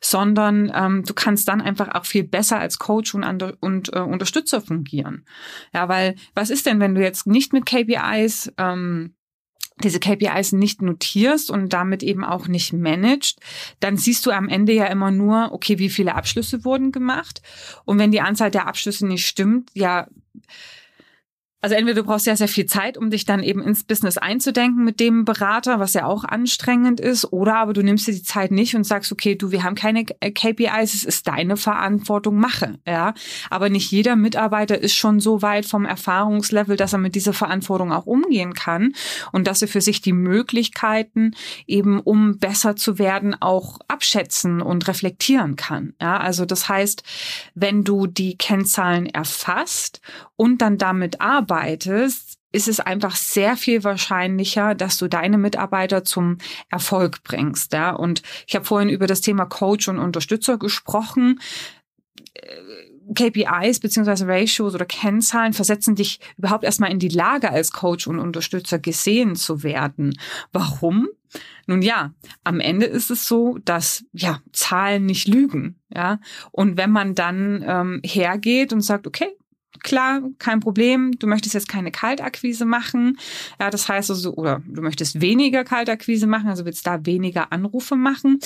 sondern 0.01 0.73
ähm, 0.75 1.05
du 1.05 1.13
kannst 1.13 1.47
dann 1.47 1.61
einfach 1.61 1.95
auch 1.95 2.07
viel 2.07 2.25
besser 2.25 2.59
als 2.59 2.79
Coach 2.79 3.15
und, 3.15 3.25
und 3.61 3.95
äh, 3.95 4.01
Unterstützer 4.01 4.63
fungieren. 4.63 5.27
Ja, 5.75 5.91
weil 5.91 6.15
was 6.35 6.49
ist 6.49 6.65
denn, 6.65 6.81
wenn 6.81 6.95
du 6.95 7.03
jetzt 7.03 7.27
nicht 7.27 7.53
mit 7.53 7.67
KPIs 7.67 8.51
ähm, 8.57 9.16
diese 9.83 10.01
KPIs 10.01 10.53
nicht 10.53 10.81
notierst 10.81 11.51
und 11.51 11.73
damit 11.73 12.03
eben 12.03 12.25
auch 12.25 12.49
nicht 12.49 12.73
managst, 12.73 13.41
dann 13.81 13.97
siehst 13.97 14.25
du 14.25 14.31
am 14.31 14.49
Ende 14.49 14.73
ja 14.73 14.87
immer 14.87 15.11
nur, 15.11 15.53
okay, 15.53 15.79
wie 15.79 15.91
viele 15.91 16.15
Abschlüsse 16.15 16.65
wurden 16.65 16.93
gemacht. 16.93 17.43
Und 17.85 17.99
wenn 17.99 18.11
die 18.11 18.23
Anzahl 18.23 18.51
der 18.51 18.67
Abschlüsse 18.67 19.07
nicht 19.07 19.27
stimmt, 19.27 19.71
ja, 19.75 20.09
Also 21.63 21.75
entweder 21.75 22.03
du 22.03 22.07
brauchst 22.07 22.27
sehr, 22.27 22.37
sehr 22.37 22.49
viel 22.49 22.67
Zeit, 22.67 22.99
um 22.99 23.11
dich 23.11 23.25
dann 23.25 23.43
eben 23.43 23.63
ins 23.63 23.83
Business 23.83 24.19
einzudenken 24.19 24.85
mit 24.85 25.01
dem 25.01 25.25
Berater, 25.25 25.81
was 25.81 25.95
ja 25.95 26.05
auch 26.05 26.23
anstrengend 26.23 27.01
ist, 27.01 27.33
oder 27.33 27.57
aber 27.57 27.73
du 27.73 27.83
nimmst 27.83 28.07
dir 28.07 28.13
die 28.13 28.23
Zeit 28.23 28.51
nicht 28.53 28.77
und 28.77 28.85
sagst, 28.85 29.11
okay, 29.11 29.37
du, 29.37 29.51
wir 29.51 29.65
haben 29.65 29.75
keine 29.75 30.05
KPIs, 30.05 30.95
es 30.95 31.05
ist 31.05 31.27
deine 31.27 31.57
Verantwortung, 31.57 32.37
mache, 32.37 32.79
ja. 32.87 33.15
Aber 33.49 33.71
nicht 33.71 33.91
jeder 33.91 34.17
Mitarbeiter 34.17 34.79
ist 34.79 34.95
schon 34.95 35.19
so 35.19 35.41
weit 35.41 35.65
vom 35.65 35.87
Erfahrungslevel, 35.87 36.77
dass 36.77 36.93
er 36.93 36.99
mit 36.99 37.15
dieser 37.15 37.33
Verantwortung 37.33 37.91
auch 37.91 38.07
umgehen 38.07 38.53
kann 38.53 38.93
und 39.33 39.47
dass 39.47 39.63
er 39.63 39.69
für 39.69 39.81
sich 39.81 40.03
die 40.03 40.13
Möglichkeiten 40.13 41.33
eben, 41.67 42.01
um 42.01 42.39
besser 42.39 42.77
zu 42.77 42.99
werden, 42.99 43.35
auch 43.41 43.79
abschätzen 43.89 44.61
und 44.61 44.87
reflektieren 44.89 45.57
kann, 45.57 45.95
ja. 46.03 46.19
Also 46.19 46.45
das 46.45 46.69
heißt, 46.69 47.03
wenn 47.55 47.83
du 47.83 48.07
die 48.07 48.37
Kennzahlen 48.37 49.07
erfasst 49.07 50.03
und 50.37 50.61
dann 50.61 50.77
damit 50.77 51.21
arbeitest, 51.23 51.46
arbeitest, 51.47 52.39
ist 52.53 52.69
es 52.69 52.81
einfach 52.81 53.17
sehr 53.17 53.57
viel 53.57 53.85
wahrscheinlicher, 53.85 54.75
dass 54.75 54.99
du 54.99 55.09
deine 55.09 55.39
Mitarbeiter 55.39 56.05
zum 56.05 56.39
Erfolg 56.71 57.23
bringst. 57.23 57.73
Ja? 57.73 57.91
Und 57.91 58.23
ich 58.47 58.55
habe 58.55 58.65
vorhin 58.65 58.89
über 58.89 59.07
das 59.07 59.21
Thema 59.21 59.45
Coach 59.45 59.89
und 59.89 59.99
Unterstützer 59.99 60.59
gesprochen. 60.59 61.41
KPIs 63.15 63.81
beziehungsweise 63.81 64.27
Ratios 64.27 64.75
oder 64.75 64.85
Kennzahlen 64.85 65.53
versetzen 65.53 65.95
dich 65.95 66.19
überhaupt 66.37 66.65
erstmal 66.65 66.91
in 66.91 66.99
die 66.99 67.09
Lage, 67.09 67.51
als 67.51 67.73
Coach 67.73 68.07
und 68.07 68.19
Unterstützer 68.19 68.79
gesehen 68.79 69.37
zu 69.37 69.63
werden. 69.63 70.19
Warum? 70.53 71.09
Nun 71.67 71.83
ja, 71.83 72.15
am 72.43 72.59
Ende 72.59 72.87
ist 72.87 73.11
es 73.11 73.29
so, 73.29 73.59
dass 73.65 74.05
ja 74.13 74.41
Zahlen 74.53 75.07
nicht 75.07 75.29
lügen, 75.29 75.79
ja. 75.95 76.21
Und 76.51 76.77
wenn 76.77 76.91
man 76.91 77.15
dann 77.15 77.65
ähm, 77.67 78.01
hergeht 78.05 78.73
und 78.73 78.81
sagt, 78.81 79.07
okay, 79.07 79.37
klar, 79.83 80.23
kein 80.39 80.61
Problem. 80.61 81.13
Du 81.19 81.27
möchtest 81.27 81.55
jetzt 81.55 81.69
keine 81.69 81.91
Kaltakquise 81.91 82.65
machen. 82.65 83.19
Ja, 83.61 83.71
das 83.71 83.89
heißt 83.89 84.11
also, 84.11 84.35
oder 84.35 84.63
du 84.67 84.83
möchtest 84.83 85.21
weniger 85.21 85.65
Kaltakquise 85.65 86.27
machen, 86.27 86.49
also 86.49 86.65
willst 86.65 86.87
da 86.87 87.05
weniger 87.07 87.53
Anrufe 87.53 87.97
machen. 87.97 88.39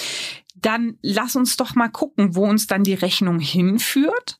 Dann 0.56 0.98
lass 1.02 1.36
uns 1.36 1.56
doch 1.56 1.74
mal 1.74 1.88
gucken, 1.88 2.34
wo 2.34 2.44
uns 2.44 2.66
dann 2.66 2.84
die 2.84 2.94
Rechnung 2.94 3.38
hinführt 3.38 4.38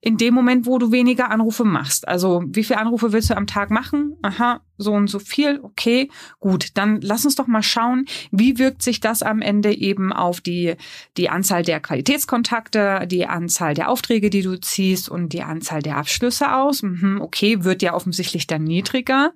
in 0.00 0.16
dem 0.16 0.34
Moment, 0.34 0.66
wo 0.66 0.78
du 0.78 0.90
weniger 0.90 1.30
Anrufe 1.30 1.64
machst. 1.64 2.08
Also 2.08 2.42
wie 2.46 2.64
viele 2.64 2.80
Anrufe 2.80 3.12
willst 3.12 3.30
du 3.30 3.36
am 3.36 3.46
Tag 3.46 3.70
machen? 3.70 4.16
Aha, 4.22 4.60
so 4.78 4.92
und 4.92 5.08
so 5.08 5.18
viel. 5.18 5.60
Okay, 5.62 6.10
gut. 6.40 6.70
Dann 6.74 7.00
lass 7.00 7.24
uns 7.24 7.34
doch 7.34 7.46
mal 7.46 7.62
schauen, 7.62 8.06
wie 8.30 8.58
wirkt 8.58 8.82
sich 8.82 9.00
das 9.00 9.22
am 9.22 9.40
Ende 9.40 9.72
eben 9.72 10.12
auf 10.12 10.40
die, 10.40 10.74
die 11.16 11.28
Anzahl 11.28 11.62
der 11.62 11.80
Qualitätskontakte, 11.80 13.06
die 13.06 13.26
Anzahl 13.26 13.74
der 13.74 13.88
Aufträge, 13.88 14.30
die 14.30 14.42
du 14.42 14.60
ziehst 14.60 15.08
und 15.08 15.32
die 15.32 15.42
Anzahl 15.42 15.82
der 15.82 15.96
Abschlüsse 15.96 16.54
aus. 16.54 16.82
Mhm, 16.82 17.20
okay, 17.20 17.64
wird 17.64 17.82
ja 17.82 17.94
offensichtlich 17.94 18.46
dann 18.46 18.64
niedriger. 18.64 19.32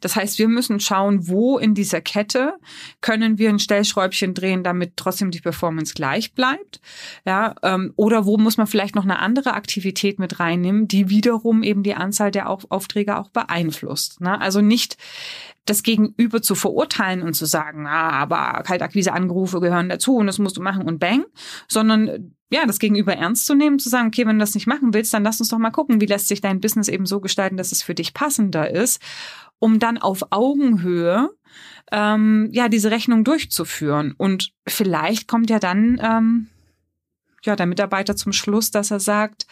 Das 0.00 0.16
heißt, 0.16 0.38
wir 0.38 0.48
müssen 0.48 0.80
schauen, 0.80 1.28
wo 1.28 1.58
in 1.58 1.74
dieser 1.74 2.00
Kette 2.00 2.54
können 3.00 3.38
wir 3.38 3.50
ein 3.50 3.58
Stellschräubchen 3.58 4.34
drehen, 4.34 4.62
damit 4.62 4.96
trotzdem 4.96 5.30
die 5.30 5.40
Performance 5.40 5.94
gleich 5.94 6.32
bleibt. 6.32 6.80
Ja, 7.24 7.54
ähm, 7.62 7.92
oder 7.96 8.26
wo 8.26 8.38
muss 8.38 8.56
man 8.56 8.66
vielleicht 8.66 8.94
noch 8.94 9.04
eine 9.04 9.18
andere 9.18 9.54
Aktivität 9.54 10.18
mit 10.18 10.40
reinnehmen, 10.40 10.88
die 10.88 11.08
wiederum 11.08 11.62
eben 11.62 11.82
die 11.82 11.94
Anzahl 11.94 12.30
der 12.30 12.48
Aufträge 12.48 13.18
auch 13.18 13.30
beeinflusst. 13.30 14.20
Ne? 14.20 14.40
Also 14.40 14.60
nicht 14.60 14.75
nicht 14.76 14.98
das 15.64 15.82
Gegenüber 15.82 16.42
zu 16.42 16.54
verurteilen 16.54 17.22
und 17.22 17.34
zu 17.34 17.46
sagen, 17.46 17.86
ah, 17.86 18.10
aber 18.10 18.62
Kaltakquise-Anrufe 18.62 19.60
gehören 19.60 19.88
dazu 19.88 20.16
und 20.16 20.26
das 20.26 20.38
musst 20.38 20.56
du 20.56 20.62
machen 20.62 20.82
und 20.82 20.98
bang, 20.98 21.24
sondern 21.66 22.36
ja, 22.50 22.66
das 22.66 22.78
Gegenüber 22.78 23.14
ernst 23.14 23.46
zu 23.46 23.54
nehmen, 23.54 23.78
zu 23.78 23.88
sagen, 23.88 24.08
okay, 24.08 24.26
wenn 24.26 24.38
du 24.38 24.42
das 24.42 24.54
nicht 24.54 24.68
machen 24.68 24.94
willst, 24.94 25.12
dann 25.12 25.24
lass 25.24 25.40
uns 25.40 25.48
doch 25.48 25.58
mal 25.58 25.70
gucken, 25.70 26.00
wie 26.00 26.06
lässt 26.06 26.28
sich 26.28 26.40
dein 26.40 26.60
Business 26.60 26.88
eben 26.88 27.06
so 27.06 27.20
gestalten, 27.20 27.56
dass 27.56 27.72
es 27.72 27.82
für 27.82 27.94
dich 27.94 28.14
passender 28.14 28.70
ist, 28.70 29.00
um 29.58 29.78
dann 29.78 29.98
auf 29.98 30.26
Augenhöhe 30.30 31.30
ähm, 31.90 32.50
ja 32.52 32.68
diese 32.68 32.92
Rechnung 32.92 33.24
durchzuführen. 33.24 34.14
Und 34.16 34.52
vielleicht 34.68 35.26
kommt 35.26 35.50
ja 35.50 35.58
dann 35.58 36.00
ähm, 36.00 36.46
ja 37.42 37.56
der 37.56 37.66
Mitarbeiter 37.66 38.14
zum 38.14 38.32
Schluss, 38.32 38.70
dass 38.70 38.92
er 38.92 39.00
sagt, 39.00 39.46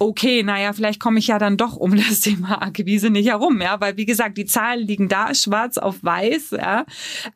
okay, 0.00 0.42
naja, 0.42 0.72
vielleicht 0.72 0.98
komme 0.98 1.18
ich 1.18 1.26
ja 1.26 1.38
dann 1.38 1.58
doch 1.58 1.76
um 1.76 1.94
das 2.08 2.20
Thema 2.20 2.62
Akquise 2.62 3.10
nicht 3.10 3.28
herum, 3.28 3.60
ja, 3.60 3.80
weil 3.80 3.96
wie 3.96 4.06
gesagt, 4.06 4.38
die 4.38 4.46
Zahlen 4.46 4.86
liegen 4.86 5.08
da 5.08 5.34
schwarz 5.34 5.78
auf 5.78 6.02
weiß, 6.02 6.52
ja. 6.52 6.86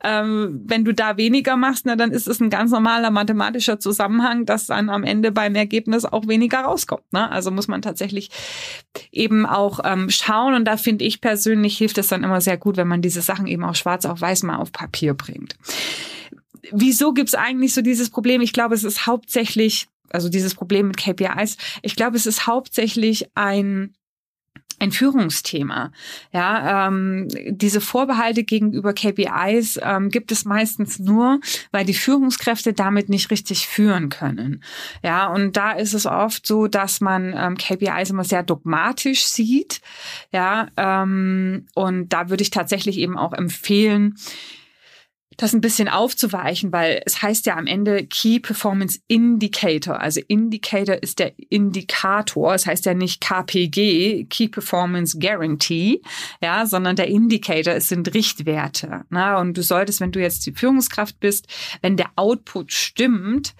Ähm, 0.03 0.61
wenn 0.65 0.83
du 0.83 0.93
da 0.93 1.15
weniger 1.15 1.55
machst, 1.55 1.85
na, 1.85 1.95
dann 1.95 2.11
ist 2.11 2.27
es 2.27 2.39
ein 2.39 2.49
ganz 2.49 2.71
normaler 2.71 3.11
mathematischer 3.11 3.79
Zusammenhang, 3.79 4.45
dass 4.45 4.65
dann 4.65 4.89
am 4.89 5.03
Ende 5.03 5.31
beim 5.31 5.55
Ergebnis 5.55 6.05
auch 6.05 6.27
weniger 6.27 6.61
rauskommt. 6.61 7.13
Ne? 7.13 7.31
Also 7.31 7.51
muss 7.51 7.67
man 7.67 7.83
tatsächlich 7.83 8.31
eben 9.11 9.45
auch 9.45 9.79
ähm, 9.83 10.09
schauen 10.09 10.55
und 10.55 10.65
da 10.65 10.77
finde 10.77 11.05
ich 11.05 11.21
persönlich 11.21 11.77
hilft 11.77 11.99
es 11.99 12.07
dann 12.07 12.23
immer 12.23 12.41
sehr 12.41 12.57
gut, 12.57 12.77
wenn 12.77 12.87
man 12.87 13.01
diese 13.01 13.21
Sachen 13.21 13.45
eben 13.45 13.63
auch 13.63 13.75
schwarz 13.75 14.05
auf 14.05 14.21
weiß 14.21 14.43
mal 14.43 14.57
auf 14.57 14.71
Papier 14.71 15.13
bringt. 15.13 15.55
Wieso 16.71 17.13
gibt's 17.13 17.35
eigentlich 17.35 17.75
so 17.75 17.81
dieses 17.81 18.09
Problem? 18.09 18.41
Ich 18.41 18.53
glaube, 18.53 18.73
es 18.73 18.83
ist 18.83 19.05
hauptsächlich 19.05 19.87
also 20.09 20.29
dieses 20.29 20.55
Problem 20.55 20.87
mit 20.87 20.97
KPIs, 20.97 21.57
ich 21.81 21.95
glaube, 21.95 22.17
es 22.17 22.25
ist 22.25 22.47
hauptsächlich 22.47 23.29
ein 23.35 23.93
ein 24.79 24.91
Führungsthema. 24.91 25.91
Ja, 26.33 26.87
ähm, 26.87 27.27
diese 27.47 27.79
Vorbehalte 27.79 28.43
gegenüber 28.43 28.93
KPIs 28.93 29.79
ähm, 29.81 30.09
gibt 30.09 30.31
es 30.31 30.45
meistens 30.45 30.99
nur, 30.99 31.39
weil 31.71 31.85
die 31.85 31.93
Führungskräfte 31.93 32.73
damit 32.73 33.09
nicht 33.09 33.31
richtig 33.31 33.67
führen 33.67 34.09
können. 34.09 34.63
Ja, 35.03 35.27
und 35.27 35.55
da 35.55 35.71
ist 35.71 35.93
es 35.93 36.05
oft 36.05 36.45
so, 36.45 36.67
dass 36.67 36.99
man 36.99 37.33
ähm, 37.35 37.57
KPIs 37.57 38.09
immer 38.09 38.25
sehr 38.25 38.43
dogmatisch 38.43 39.25
sieht. 39.25 39.81
Ja, 40.31 40.67
ähm, 40.75 41.67
und 41.73 42.09
da 42.09 42.29
würde 42.29 42.43
ich 42.43 42.49
tatsächlich 42.49 42.97
eben 42.97 43.17
auch 43.17 43.33
empfehlen, 43.33 44.15
das 45.37 45.53
ein 45.53 45.61
bisschen 45.61 45.89
aufzuweichen, 45.89 46.71
weil 46.71 47.01
es 47.05 47.21
heißt 47.21 47.45
ja 47.45 47.57
am 47.57 47.67
Ende 47.67 48.05
Key 48.05 48.39
Performance 48.39 48.99
Indicator. 49.07 49.99
Also 49.99 50.21
Indicator 50.27 50.95
ist 50.95 51.19
der 51.19 51.33
Indikator. 51.49 52.53
Es 52.53 52.65
heißt 52.65 52.85
ja 52.85 52.93
nicht 52.93 53.21
KPG, 53.21 54.25
Key 54.25 54.47
Performance 54.47 55.17
Guarantee, 55.19 56.01
ja, 56.41 56.65
sondern 56.65 56.95
der 56.95 57.07
Indicator, 57.07 57.73
es 57.73 57.89
sind 57.89 58.13
Richtwerte. 58.13 59.01
Na, 59.09 59.39
und 59.39 59.55
du 59.57 59.63
solltest, 59.63 59.99
wenn 59.99 60.11
du 60.11 60.21
jetzt 60.21 60.45
die 60.45 60.53
Führungskraft 60.53 61.19
bist, 61.19 61.47
wenn 61.81 61.97
der 61.97 62.11
Output 62.15 62.71
stimmt, 62.71 63.53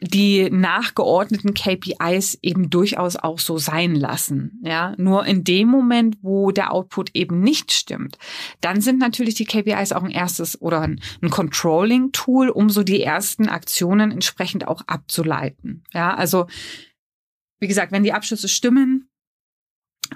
die 0.00 0.48
nachgeordneten 0.50 1.54
KPIs 1.54 2.38
eben 2.42 2.70
durchaus 2.70 3.16
auch 3.16 3.38
so 3.38 3.58
sein 3.58 3.94
lassen. 3.94 4.60
Ja, 4.62 4.94
nur 4.96 5.26
in 5.26 5.44
dem 5.44 5.68
Moment, 5.68 6.18
wo 6.22 6.50
der 6.50 6.72
Output 6.72 7.10
eben 7.14 7.40
nicht 7.40 7.72
stimmt, 7.72 8.18
dann 8.60 8.80
sind 8.80 8.98
natürlich 8.98 9.34
die 9.34 9.44
KPIs 9.44 9.92
auch 9.92 10.02
ein 10.02 10.10
erstes 10.10 10.60
oder 10.60 10.80
ein, 10.82 11.00
ein 11.22 11.30
Controlling-Tool, 11.30 12.48
um 12.48 12.70
so 12.70 12.82
die 12.82 13.02
ersten 13.02 13.48
Aktionen 13.48 14.12
entsprechend 14.12 14.68
auch 14.68 14.82
abzuleiten. 14.86 15.84
Ja, 15.92 16.14
also 16.14 16.46
wie 17.60 17.68
gesagt, 17.68 17.90
wenn 17.92 18.04
die 18.04 18.12
Abschlüsse 18.12 18.48
stimmen, 18.48 19.08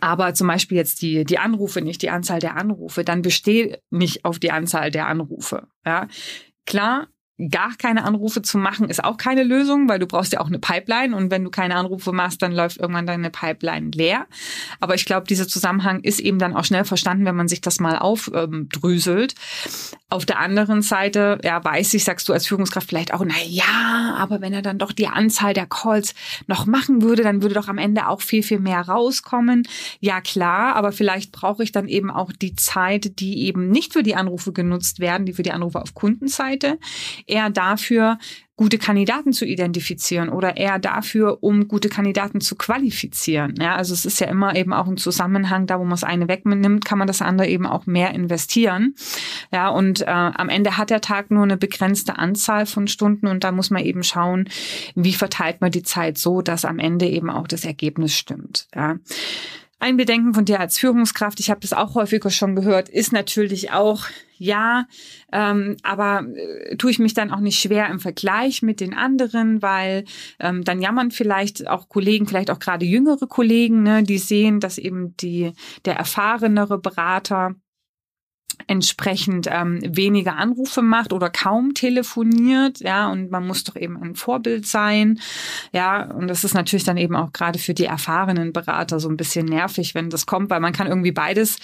aber 0.00 0.32
zum 0.34 0.46
Beispiel 0.46 0.76
jetzt 0.76 1.02
die, 1.02 1.24
die 1.24 1.38
Anrufe 1.38 1.82
nicht, 1.82 2.02
die 2.02 2.10
Anzahl 2.10 2.38
der 2.38 2.56
Anrufe, 2.56 3.04
dann 3.04 3.22
besteht 3.22 3.82
nicht 3.90 4.24
auf 4.24 4.38
die 4.38 4.50
Anzahl 4.50 4.90
der 4.90 5.06
Anrufe. 5.06 5.68
Ja, 5.84 6.08
klar, 6.66 7.08
gar 7.50 7.74
keine 7.76 8.04
Anrufe 8.04 8.42
zu 8.42 8.58
machen, 8.58 8.88
ist 8.88 9.02
auch 9.02 9.16
keine 9.16 9.42
Lösung, 9.42 9.88
weil 9.88 9.98
du 9.98 10.06
brauchst 10.06 10.32
ja 10.32 10.40
auch 10.40 10.46
eine 10.46 10.58
Pipeline 10.58 11.16
und 11.16 11.30
wenn 11.30 11.42
du 11.44 11.50
keine 11.50 11.76
Anrufe 11.76 12.12
machst, 12.12 12.42
dann 12.42 12.52
läuft 12.52 12.76
irgendwann 12.76 13.06
deine 13.06 13.30
Pipeline 13.30 13.90
leer. 13.90 14.26
Aber 14.80 14.94
ich 14.94 15.06
glaube, 15.06 15.26
dieser 15.26 15.48
Zusammenhang 15.48 16.00
ist 16.00 16.20
eben 16.20 16.38
dann 16.38 16.54
auch 16.54 16.64
schnell 16.64 16.84
verstanden, 16.84 17.24
wenn 17.24 17.34
man 17.34 17.48
sich 17.48 17.60
das 17.60 17.80
mal 17.80 17.98
aufdröselt. 17.98 19.34
Auf 20.10 20.26
der 20.26 20.38
anderen 20.40 20.82
Seite, 20.82 21.38
ja, 21.42 21.64
weiß 21.64 21.94
ich, 21.94 22.04
sagst 22.04 22.28
du 22.28 22.34
als 22.34 22.46
Führungskraft 22.46 22.88
vielleicht 22.88 23.14
auch, 23.14 23.24
na 23.24 23.34
ja, 23.46 24.14
aber 24.18 24.40
wenn 24.42 24.52
er 24.52 24.62
dann 24.62 24.78
doch 24.78 24.92
die 24.92 25.08
Anzahl 25.08 25.54
der 25.54 25.66
Calls 25.66 26.14
noch 26.46 26.66
machen 26.66 27.00
würde, 27.00 27.22
dann 27.22 27.42
würde 27.42 27.54
doch 27.54 27.68
am 27.68 27.78
Ende 27.78 28.08
auch 28.08 28.20
viel, 28.20 28.42
viel 28.42 28.60
mehr 28.60 28.82
rauskommen. 28.82 29.66
Ja, 30.00 30.20
klar, 30.20 30.76
aber 30.76 30.92
vielleicht 30.92 31.32
brauche 31.32 31.62
ich 31.62 31.72
dann 31.72 31.88
eben 31.88 32.10
auch 32.10 32.30
die 32.30 32.54
Zeit, 32.54 33.18
die 33.20 33.46
eben 33.46 33.70
nicht 33.70 33.94
für 33.94 34.02
die 34.02 34.14
Anrufe 34.14 34.52
genutzt 34.52 35.00
werden, 35.00 35.24
die 35.24 35.32
für 35.32 35.42
die 35.42 35.52
Anrufe 35.52 35.80
auf 35.80 35.94
Kundenseite, 35.94 36.78
eher 37.26 37.50
dafür, 37.50 38.18
gute 38.56 38.78
Kandidaten 38.78 39.32
zu 39.32 39.44
identifizieren 39.44 40.28
oder 40.28 40.56
eher 40.56 40.78
dafür, 40.78 41.38
um 41.42 41.66
gute 41.66 41.88
Kandidaten 41.88 42.40
zu 42.40 42.54
qualifizieren. 42.54 43.54
Ja, 43.58 43.74
also 43.74 43.92
es 43.92 44.04
ist 44.04 44.20
ja 44.20 44.28
immer 44.28 44.54
eben 44.54 44.72
auch 44.72 44.86
ein 44.86 44.98
Zusammenhang, 44.98 45.66
da 45.66 45.78
wo 45.78 45.82
man 45.82 45.90
das 45.90 46.04
eine 46.04 46.28
wegnimmt, 46.28 46.84
kann 46.84 46.98
man 46.98 47.08
das 47.08 47.22
andere 47.22 47.48
eben 47.48 47.66
auch 47.66 47.86
mehr 47.86 48.12
investieren. 48.12 48.94
Ja, 49.52 49.68
und 49.68 50.02
äh, 50.02 50.06
am 50.06 50.48
Ende 50.48 50.76
hat 50.76 50.90
der 50.90 51.00
Tag 51.00 51.30
nur 51.30 51.42
eine 51.42 51.56
begrenzte 51.56 52.18
Anzahl 52.18 52.66
von 52.66 52.86
Stunden 52.86 53.26
und 53.26 53.42
da 53.42 53.50
muss 53.50 53.70
man 53.70 53.82
eben 53.84 54.04
schauen, 54.04 54.48
wie 54.94 55.14
verteilt 55.14 55.60
man 55.60 55.72
die 55.72 55.82
Zeit 55.82 56.18
so, 56.18 56.42
dass 56.42 56.64
am 56.64 56.78
Ende 56.78 57.06
eben 57.06 57.30
auch 57.30 57.48
das 57.48 57.64
Ergebnis 57.64 58.16
stimmt. 58.16 58.68
Ja. 58.76 58.96
Ein 59.82 59.96
Bedenken 59.96 60.34
von 60.34 60.44
dir 60.44 60.60
als 60.60 60.78
Führungskraft, 60.78 61.40
ich 61.40 61.50
habe 61.50 61.58
das 61.58 61.72
auch 61.72 61.96
häufiger 61.96 62.30
schon 62.30 62.54
gehört, 62.54 62.88
ist 62.88 63.12
natürlich 63.12 63.72
auch, 63.72 64.04
ja, 64.42 64.86
ähm, 65.32 65.76
aber 65.82 66.26
äh, 66.34 66.76
tue 66.76 66.90
ich 66.90 66.98
mich 66.98 67.14
dann 67.14 67.30
auch 67.30 67.40
nicht 67.40 67.60
schwer 67.60 67.88
im 67.88 68.00
Vergleich 68.00 68.62
mit 68.62 68.80
den 68.80 68.92
anderen, 68.92 69.62
weil 69.62 70.04
ähm, 70.40 70.64
dann 70.64 70.82
jammern 70.82 71.12
vielleicht 71.12 71.68
auch 71.68 71.88
Kollegen, 71.88 72.26
vielleicht 72.26 72.50
auch 72.50 72.58
gerade 72.58 72.84
jüngere 72.84 73.26
Kollegen, 73.28 73.82
ne, 73.84 74.02
die 74.02 74.18
sehen, 74.18 74.58
dass 74.58 74.78
eben 74.78 75.16
die 75.18 75.52
der 75.84 75.94
erfahrenere 75.96 76.78
Berater 76.78 77.54
entsprechend 78.66 79.48
ähm, 79.50 79.80
weniger 79.82 80.36
Anrufe 80.36 80.82
macht 80.82 81.12
oder 81.12 81.30
kaum 81.30 81.74
telefoniert, 81.74 82.80
ja, 82.80 83.10
und 83.10 83.30
man 83.30 83.46
muss 83.46 83.64
doch 83.64 83.76
eben 83.76 83.96
ein 84.02 84.14
Vorbild 84.14 84.66
sein, 84.66 85.20
ja, 85.72 86.04
und 86.10 86.28
das 86.28 86.44
ist 86.44 86.54
natürlich 86.54 86.84
dann 86.84 86.96
eben 86.96 87.16
auch 87.16 87.32
gerade 87.32 87.58
für 87.58 87.74
die 87.74 87.84
erfahrenen 87.84 88.52
Berater 88.52 89.00
so 89.00 89.08
ein 89.08 89.16
bisschen 89.16 89.46
nervig, 89.46 89.94
wenn 89.94 90.10
das 90.10 90.26
kommt, 90.26 90.50
weil 90.50 90.60
man 90.60 90.72
kann 90.72 90.86
irgendwie 90.86 91.12
beides 91.12 91.58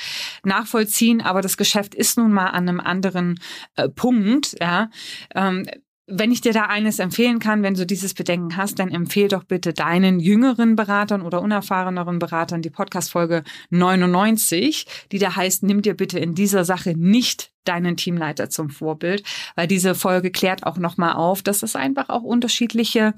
nachvollziehen, 0.45 1.21
aber 1.21 1.42
das 1.42 1.57
Geschäft 1.57 1.95
ist 1.95 2.18
nun 2.18 2.33
mal 2.33 2.47
an 2.47 2.68
einem 2.68 2.80
anderen 2.80 3.40
äh, 3.76 3.88
Punkt, 3.88 4.57
ja. 4.61 4.90
Ähm, 5.35 5.66
wenn 6.11 6.33
ich 6.33 6.41
dir 6.41 6.55
da 6.55 6.65
eines 6.65 6.99
empfehlen 6.99 7.38
kann, 7.38 7.62
wenn 7.62 7.75
du 7.75 7.85
dieses 7.85 8.15
Bedenken 8.15 8.57
hast, 8.57 8.79
dann 8.79 8.91
empfehl 8.91 9.29
doch 9.29 9.45
bitte 9.45 9.75
deinen 9.75 10.21
jüngeren 10.21 10.75
Beratern 10.75 11.21
oder 11.21 11.43
unerfahreneren 11.43 12.19
Beratern 12.19 12.62
die 12.62 12.71
Podcast-Folge 12.71 13.45
99, 13.71 14.87
die 15.12 15.19
da 15.19 15.37
heißt, 15.37 15.62
nimm 15.62 15.83
dir 15.83 15.95
bitte 15.95 16.19
in 16.19 16.35
dieser 16.35 16.65
Sache 16.65 16.95
nicht 16.97 17.53
deinen 17.65 17.99
Teamleiter 17.99 18.49
zum 18.49 18.71
Vorbild, 18.71 19.23
weil 19.55 19.67
diese 19.67 19.95
Folge 19.95 20.31
klärt 20.31 20.65
auch 20.65 20.79
nochmal 20.79 21.12
auf, 21.12 21.43
dass 21.43 21.62
es 21.62 21.77
einfach 21.77 22.09
auch 22.09 22.23
unterschiedliche 22.23 23.12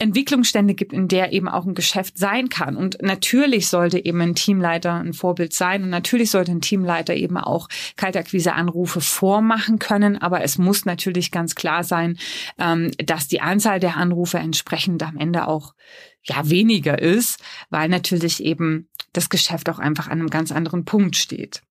Entwicklungsstände 0.00 0.74
gibt, 0.74 0.92
in 0.92 1.08
der 1.08 1.32
eben 1.32 1.48
auch 1.48 1.66
ein 1.66 1.74
Geschäft 1.74 2.18
sein 2.18 2.48
kann. 2.48 2.76
Und 2.76 3.00
natürlich 3.02 3.68
sollte 3.68 4.04
eben 4.04 4.20
ein 4.20 4.34
Teamleiter 4.34 4.94
ein 4.94 5.12
Vorbild 5.12 5.52
sein 5.52 5.82
und 5.82 5.90
natürlich 5.90 6.30
sollte 6.30 6.52
ein 6.52 6.60
Teamleiter 6.60 7.14
eben 7.14 7.36
auch 7.36 7.68
Kaltakquise-Anrufe 7.96 9.00
vormachen 9.00 9.78
können. 9.78 10.20
Aber 10.20 10.42
es 10.42 10.58
muss 10.58 10.86
natürlich 10.86 11.30
ganz 11.30 11.54
klar 11.54 11.84
sein, 11.84 12.18
ähm, 12.58 12.90
dass 13.04 13.28
die 13.28 13.42
Anzahl 13.42 13.78
der 13.78 13.96
Anrufe 13.96 14.38
entsprechend 14.38 15.02
am 15.02 15.16
Ende 15.16 15.46
auch 15.46 15.74
ja 16.22 16.48
weniger 16.48 16.98
ist, 16.98 17.42
weil 17.68 17.88
natürlich 17.88 18.42
eben 18.42 18.88
das 19.12 19.28
Geschäft 19.28 19.68
auch 19.68 19.78
einfach 19.78 20.06
an 20.06 20.20
einem 20.20 20.30
ganz 20.30 20.52
anderen 20.52 20.84
Punkt 20.84 21.16
steht. 21.16 21.62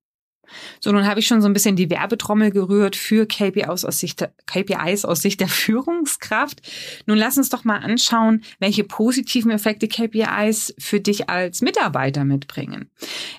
So, 0.79 0.91
nun 0.91 1.07
habe 1.07 1.19
ich 1.19 1.27
schon 1.27 1.41
so 1.41 1.47
ein 1.47 1.53
bisschen 1.53 1.75
die 1.75 1.89
Werbetrommel 1.89 2.51
gerührt 2.51 2.95
für 2.95 3.25
KPIs 3.25 3.85
aus 3.85 3.99
Sicht 3.99 4.21
der, 4.21 4.33
KPIs 4.45 5.05
aus 5.05 5.21
Sicht 5.21 5.39
der 5.39 5.47
Führungskraft. 5.49 6.61
Nun 7.05 7.17
lass 7.17 7.37
uns 7.37 7.49
doch 7.49 7.63
mal 7.63 7.77
anschauen, 7.77 8.43
welche 8.59 8.83
positiven 8.83 9.51
Effekte 9.51 9.87
KPIs 9.87 10.75
für 10.77 10.99
dich 10.99 11.29
als 11.29 11.61
Mitarbeiter 11.61 12.25
mitbringen. 12.25 12.89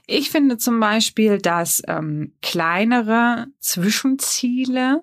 Ich 0.06 0.30
finde 0.30 0.58
zum 0.58 0.80
Beispiel, 0.80 1.38
dass 1.38 1.82
ähm, 1.86 2.32
kleinere 2.42 3.46
Zwischenziele 3.60 5.02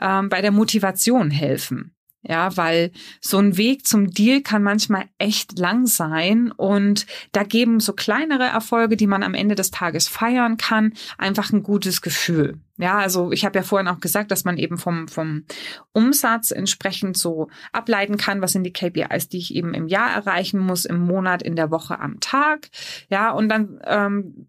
ähm, 0.00 0.28
bei 0.28 0.40
der 0.40 0.52
Motivation 0.52 1.30
helfen. 1.30 1.93
Ja, 2.26 2.56
weil 2.56 2.90
so 3.20 3.38
ein 3.38 3.58
Weg 3.58 3.86
zum 3.86 4.10
Deal 4.10 4.40
kann 4.40 4.62
manchmal 4.62 5.04
echt 5.18 5.58
lang 5.58 5.86
sein 5.86 6.52
und 6.52 7.06
da 7.32 7.42
geben 7.42 7.80
so 7.80 7.92
kleinere 7.92 8.44
Erfolge, 8.44 8.96
die 8.96 9.06
man 9.06 9.22
am 9.22 9.34
Ende 9.34 9.54
des 9.54 9.70
Tages 9.70 10.08
feiern 10.08 10.56
kann, 10.56 10.94
einfach 11.18 11.52
ein 11.52 11.62
gutes 11.62 12.00
Gefühl. 12.00 12.60
Ja, 12.76 12.98
also 12.98 13.30
ich 13.30 13.44
habe 13.44 13.58
ja 13.58 13.62
vorhin 13.62 13.88
auch 13.88 14.00
gesagt, 14.00 14.30
dass 14.30 14.44
man 14.44 14.56
eben 14.56 14.78
vom, 14.78 15.06
vom 15.06 15.44
Umsatz 15.92 16.50
entsprechend 16.50 17.16
so 17.16 17.48
ableiten 17.72 18.16
kann, 18.16 18.40
was 18.40 18.52
sind 18.52 18.64
die 18.64 18.72
KPIs, 18.72 19.28
die 19.28 19.38
ich 19.38 19.54
eben 19.54 19.74
im 19.74 19.86
Jahr 19.86 20.10
erreichen 20.10 20.58
muss, 20.58 20.84
im 20.86 20.98
Monat, 21.00 21.42
in 21.42 21.56
der 21.56 21.70
Woche, 21.70 22.00
am 22.00 22.20
Tag. 22.20 22.70
Ja, 23.10 23.30
und 23.30 23.48
dann 23.48 23.80
ähm, 23.84 24.48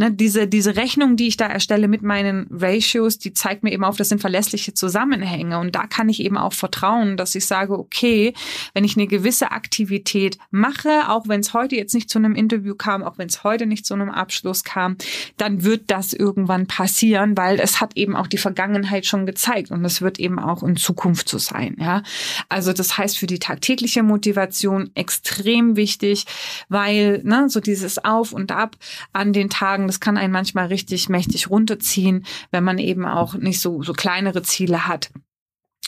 ne, 0.00 0.10
diese, 0.10 0.48
diese 0.48 0.76
Rechnung, 0.76 1.16
die 1.16 1.28
ich 1.28 1.36
da 1.36 1.46
erstelle 1.46 1.86
mit 1.86 2.02
meinen 2.02 2.48
Ratios, 2.50 3.18
die 3.18 3.34
zeigt 3.34 3.62
mir 3.62 3.70
eben 3.70 3.84
auf, 3.84 3.96
das 3.96 4.08
sind 4.08 4.20
verlässliche 4.20 4.72
Zusammenhänge. 4.72 5.58
Und 5.58 5.74
da 5.74 5.86
kann 5.86 6.08
ich 6.08 6.20
eben 6.20 6.38
auch 6.38 6.54
vertrauen, 6.54 7.16
dass 7.18 7.34
ich 7.34 7.46
sage, 7.46 7.78
okay, 7.78 8.32
wenn 8.72 8.82
ich 8.82 8.96
eine 8.96 9.06
gewisse 9.06 9.52
Aktivität 9.52 10.38
mache, 10.50 11.08
auch 11.08 11.28
wenn 11.28 11.40
es 11.40 11.52
heute 11.52 11.76
jetzt 11.76 11.94
nicht 11.94 12.08
zu 12.08 12.18
einem 12.18 12.34
Interview 12.34 12.74
kam, 12.74 13.04
auch 13.04 13.18
wenn 13.18 13.28
es 13.28 13.44
heute 13.44 13.66
nicht 13.66 13.84
zu 13.84 13.92
einem 13.92 14.10
Abschluss 14.10 14.64
kam, 14.64 14.96
dann 15.36 15.64
wird 15.64 15.90
das 15.90 16.14
irgendwann 16.14 16.66
passieren, 16.66 17.36
weil 17.36 17.60
es 17.60 17.80
hat 17.80 17.96
eben 17.96 18.16
auch 18.16 18.26
die 18.26 18.38
Vergangenheit 18.38 19.04
schon 19.04 19.26
gezeigt 19.26 19.70
und 19.70 19.84
es 19.84 20.00
wird 20.00 20.18
eben 20.18 20.38
auch 20.38 20.62
in 20.62 20.76
Zukunft 20.76 21.28
so 21.28 21.36
sein. 21.36 21.76
Ja, 21.78 22.02
also 22.48 22.72
das 22.72 22.96
heißt 22.96 23.18
für 23.18 23.26
die 23.26 23.38
tagtägliche 23.38 24.02
Motivation 24.02 24.90
extrem 24.94 25.76
wichtig, 25.76 26.24
weil 26.70 27.20
ne, 27.22 27.50
so 27.50 27.60
dieses 27.60 28.02
Auf 28.02 28.32
und 28.32 28.50
Ab 28.50 28.76
an 29.12 29.34
den 29.34 29.50
Tagen 29.50 29.89
das 29.90 29.98
kann 29.98 30.16
einen 30.16 30.32
manchmal 30.32 30.66
richtig 30.66 31.08
mächtig 31.08 31.50
runterziehen, 31.50 32.24
wenn 32.52 32.62
man 32.62 32.78
eben 32.78 33.04
auch 33.04 33.34
nicht 33.34 33.60
so, 33.60 33.82
so 33.82 33.92
kleinere 33.92 34.42
Ziele 34.42 34.86
hat 34.86 35.10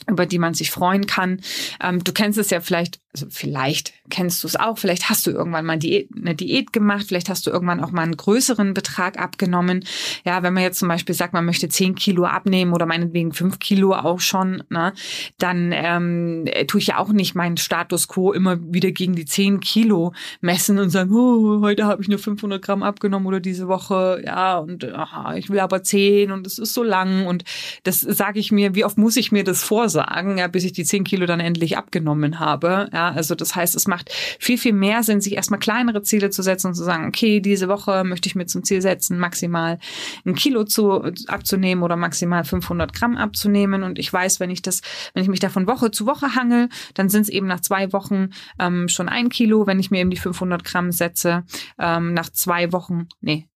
über 0.09 0.27
die 0.27 0.39
man 0.41 0.53
sich 0.53 0.73
freuen 0.73 1.07
kann. 1.07 1.41
Ähm, 1.81 2.03
du 2.03 2.13
kennst 2.13 2.37
es 2.37 2.51
ja 2.51 2.61
vielleicht 2.61 2.99
also 3.15 3.27
vielleicht 3.31 3.93
kennst 4.13 4.43
du 4.43 4.47
es 4.47 4.57
auch, 4.57 4.77
vielleicht 4.77 5.09
hast 5.09 5.27
du 5.27 5.31
irgendwann 5.31 5.65
mal 5.65 5.73
eine 5.73 6.35
Diät 6.35 6.73
gemacht, 6.75 7.07
vielleicht 7.09 7.31
hast 7.31 7.47
du 7.47 7.51
irgendwann 7.51 7.83
auch 7.83 7.93
mal 7.93 8.03
einen 8.03 8.17
größeren 8.17 8.75
Betrag 8.75 9.19
abgenommen. 9.19 9.85
Ja, 10.27 10.43
wenn 10.43 10.53
man 10.53 10.63
jetzt 10.63 10.79
zum 10.79 10.89
Beispiel 10.89 11.15
sagt, 11.15 11.33
man 11.33 11.47
möchte 11.47 11.71
zehn 11.71 11.95
Kilo 11.95 12.27
abnehmen 12.27 12.75
oder 12.75 12.85
meinetwegen 12.85 13.33
fünf 13.33 13.59
Kilo 13.59 13.95
auch 13.95 14.21
schon, 14.21 14.65
ne, 14.69 14.93
dann 15.39 15.73
ähm, 15.73 16.45
tue 16.69 16.81
ich 16.81 16.89
ja 16.89 16.99
auch 16.99 17.09
nicht 17.09 17.35
meinen 17.35 17.57
Status 17.57 18.07
quo 18.07 18.33
immer 18.33 18.59
wieder 18.63 18.91
gegen 18.91 19.15
die 19.15 19.25
zehn 19.25 19.61
Kilo 19.61 20.13
messen 20.43 20.79
und 20.79 20.91
sagen, 20.91 21.11
oh, 21.15 21.63
heute 21.63 21.87
habe 21.87 22.03
ich 22.03 22.09
nur 22.09 22.19
500 22.19 22.61
Gramm 22.61 22.83
abgenommen 22.83 23.27
oder 23.27 23.41
diese 23.41 23.67
Woche, 23.67 24.23
ja, 24.27 24.59
und 24.59 24.85
aha, 24.93 25.37
ich 25.37 25.49
will 25.49 25.61
aber 25.61 25.83
zehn 25.83 26.33
und 26.33 26.47
es 26.47 26.59
ist 26.59 26.75
so 26.75 26.83
lang. 26.83 27.27
Und 27.27 27.45
das 27.85 28.01
sage 28.01 28.41
ich 28.41 28.53
mir, 28.53 28.75
wie 28.75 28.85
oft 28.85 28.99
muss 28.99 29.17
ich 29.17 29.33
mir 29.33 29.43
das 29.43 29.63
vorsagen, 29.63 30.37
ja, 30.37 30.49
bis 30.49 30.65
ich 30.65 30.73
die 30.73 30.85
zehn 30.85 31.05
Kilo 31.05 31.25
dann 31.25 31.41
endlich 31.41 31.79
abgenommen 31.79 32.41
habe, 32.41 32.91
ja, 32.93 33.11
also 33.11 33.35
das 33.35 33.57
heißt, 33.57 33.75
es 33.75 33.89
macht 33.89 34.02
viel, 34.39 34.59
viel 34.59 34.73
mehr 34.73 35.03
Sinn, 35.03 35.21
sich 35.21 35.35
erstmal 35.35 35.61
kleinere 35.61 36.03
Ziele 36.03 36.31
zu 36.31 36.43
setzen 36.43 36.69
und 36.69 36.75
zu 36.75 36.85
sagen, 36.85 37.07
okay, 37.07 37.41
diese 37.41 37.69
Woche 37.69 38.05
möchte 38.05 38.29
ich 38.29 38.35
mir 38.35 38.47
zum 38.47 38.65
Ziel 38.65 38.83
setzen, 38.83 39.19
maximal 39.19 39.79
ein 40.25 40.35
Kilo 40.35 40.65
zu, 40.65 41.03
abzunehmen 41.27 41.83
oder 41.83 41.97
maximal 41.97 42.45
500 42.45 42.93
Gramm 42.93 43.17
abzunehmen. 43.17 43.83
Und 43.83 43.99
ich 43.99 44.13
weiß, 44.13 44.41
wenn 44.41 44.51
ich 44.51 44.63
das, 44.63 44.81
wenn 45.15 45.23
ich 45.23 45.29
mich 45.29 45.41
da 45.41 45.49
von 45.49 45.67
Woche 45.67 45.91
zu 45.91 46.07
Woche 46.07 46.35
hangel, 46.35 46.69
dann 46.95 47.09
sind 47.09 47.23
es 47.23 47.29
eben 47.29 47.47
nach 47.47 47.61
zwei 47.61 47.93
Wochen 47.93 48.31
ähm, 48.59 48.89
schon 48.89 49.09
ein 49.09 49.29
Kilo. 49.29 49.67
Wenn 49.67 49.81
ich 49.81 49.91
mir 49.91 50.01
eben 50.01 50.11
die 50.11 50.17
500 50.17 50.65
Gramm 50.65 50.93
setze, 50.93 51.45
ähm, 51.79 52.15
nach 52.15 52.31
zwei 52.31 52.73
Wochen, 52.73 53.09
nee, 53.21 53.49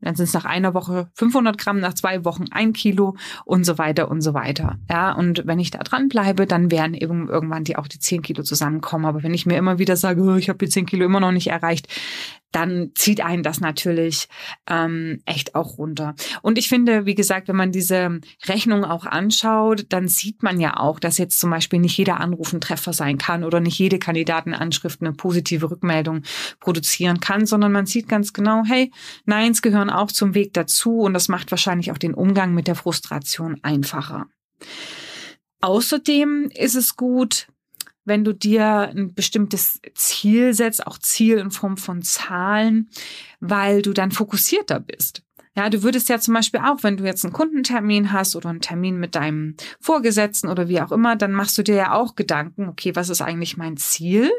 dann 0.00 0.14
sind 0.14 0.24
es 0.24 0.34
nach 0.34 0.44
einer 0.44 0.74
Woche 0.74 1.10
500 1.14 1.58
Gramm, 1.58 1.80
nach 1.80 1.94
zwei 1.94 2.24
Wochen 2.24 2.46
ein 2.50 2.72
Kilo 2.72 3.16
und 3.44 3.64
so 3.64 3.78
weiter 3.78 4.10
und 4.10 4.22
so 4.22 4.34
weiter. 4.34 4.78
Ja, 4.88 5.12
und 5.12 5.46
wenn 5.46 5.58
ich 5.58 5.70
da 5.70 5.78
dran 5.78 6.08
bleibe, 6.08 6.46
dann 6.46 6.70
werden 6.70 6.94
eben 6.94 7.28
irgendwann 7.28 7.64
die 7.64 7.76
auch 7.76 7.86
die 7.86 7.98
10 7.98 8.22
Kilo 8.22 8.42
zusammenkommen. 8.42 9.04
Aber 9.04 9.22
wenn 9.22 9.34
ich 9.34 9.46
mir 9.46 9.56
immer 9.56 9.78
wieder 9.78 9.96
sage, 9.96 10.22
oh, 10.22 10.36
ich 10.36 10.48
habe 10.48 10.58
die 10.58 10.70
10 10.70 10.86
Kilo 10.86 11.04
immer 11.04 11.20
noch 11.20 11.32
nicht 11.32 11.48
erreicht, 11.48 11.88
dann 12.52 12.90
zieht 12.94 13.20
einen 13.20 13.42
das 13.42 13.60
natürlich 13.60 14.28
ähm, 14.68 15.20
echt 15.24 15.54
auch 15.54 15.78
runter. 15.78 16.14
Und 16.42 16.58
ich 16.58 16.68
finde, 16.68 17.06
wie 17.06 17.14
gesagt, 17.14 17.48
wenn 17.48 17.56
man 17.56 17.72
diese 17.72 18.20
Rechnung 18.46 18.84
auch 18.84 19.06
anschaut, 19.06 19.86
dann 19.88 20.08
sieht 20.08 20.42
man 20.42 20.60
ja 20.60 20.76
auch, 20.76 20.98
dass 20.98 21.18
jetzt 21.18 21.38
zum 21.38 21.50
Beispiel 21.50 21.78
nicht 21.78 21.96
jeder 21.96 22.20
Anruf 22.20 22.52
ein 22.52 22.60
Treffer 22.60 22.92
sein 22.92 23.18
kann 23.18 23.44
oder 23.44 23.60
nicht 23.60 23.78
jede 23.78 23.98
Kandidatenanschrift 23.98 25.00
eine 25.00 25.12
positive 25.12 25.70
Rückmeldung 25.70 26.22
produzieren 26.58 27.20
kann, 27.20 27.46
sondern 27.46 27.72
man 27.72 27.86
sieht 27.86 28.08
ganz 28.08 28.32
genau, 28.32 28.62
hey, 28.66 28.90
Neins 29.24 29.62
gehören 29.62 29.90
auch 29.90 30.10
zum 30.10 30.34
Weg 30.34 30.54
dazu 30.54 31.00
und 31.00 31.14
das 31.14 31.28
macht 31.28 31.50
wahrscheinlich 31.50 31.92
auch 31.92 31.98
den 31.98 32.14
Umgang 32.14 32.54
mit 32.54 32.66
der 32.66 32.74
Frustration 32.74 33.58
einfacher. 33.62 34.26
Außerdem 35.60 36.50
ist 36.54 36.74
es 36.74 36.96
gut, 36.96 37.48
wenn 38.04 38.24
du 38.24 38.32
dir 38.32 38.64
ein 38.64 39.14
bestimmtes 39.14 39.80
Ziel 39.94 40.54
setzt, 40.54 40.86
auch 40.86 40.98
Ziel 40.98 41.38
in 41.38 41.50
Form 41.50 41.76
von 41.76 42.02
Zahlen, 42.02 42.90
weil 43.40 43.82
du 43.82 43.92
dann 43.92 44.10
fokussierter 44.10 44.80
bist. 44.80 45.22
Ja, 45.56 45.68
du 45.68 45.82
würdest 45.82 46.08
ja 46.08 46.20
zum 46.20 46.34
Beispiel 46.34 46.60
auch, 46.60 46.82
wenn 46.82 46.96
du 46.96 47.04
jetzt 47.04 47.24
einen 47.24 47.32
Kundentermin 47.32 48.12
hast 48.12 48.36
oder 48.36 48.48
einen 48.50 48.60
Termin 48.60 48.98
mit 48.98 49.14
deinem 49.14 49.56
Vorgesetzten 49.80 50.48
oder 50.48 50.68
wie 50.68 50.80
auch 50.80 50.92
immer, 50.92 51.16
dann 51.16 51.32
machst 51.32 51.58
du 51.58 51.62
dir 51.62 51.74
ja 51.74 51.92
auch 51.92 52.14
Gedanken, 52.14 52.68
okay, 52.68 52.94
was 52.94 53.08
ist 53.08 53.20
eigentlich 53.20 53.56
mein 53.56 53.76
Ziel? 53.76 54.30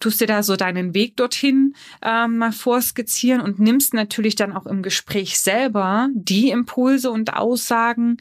Tust 0.00 0.20
dir 0.20 0.26
da 0.26 0.42
so 0.42 0.56
deinen 0.56 0.94
Weg 0.94 1.16
dorthin 1.16 1.74
ähm, 2.02 2.38
mal 2.38 2.52
vorskizzieren 2.52 3.40
und 3.40 3.58
nimmst 3.58 3.94
natürlich 3.94 4.34
dann 4.34 4.52
auch 4.52 4.66
im 4.66 4.82
Gespräch 4.82 5.38
selber 5.38 6.08
die 6.14 6.50
Impulse 6.50 7.10
und 7.10 7.34
Aussagen, 7.34 8.16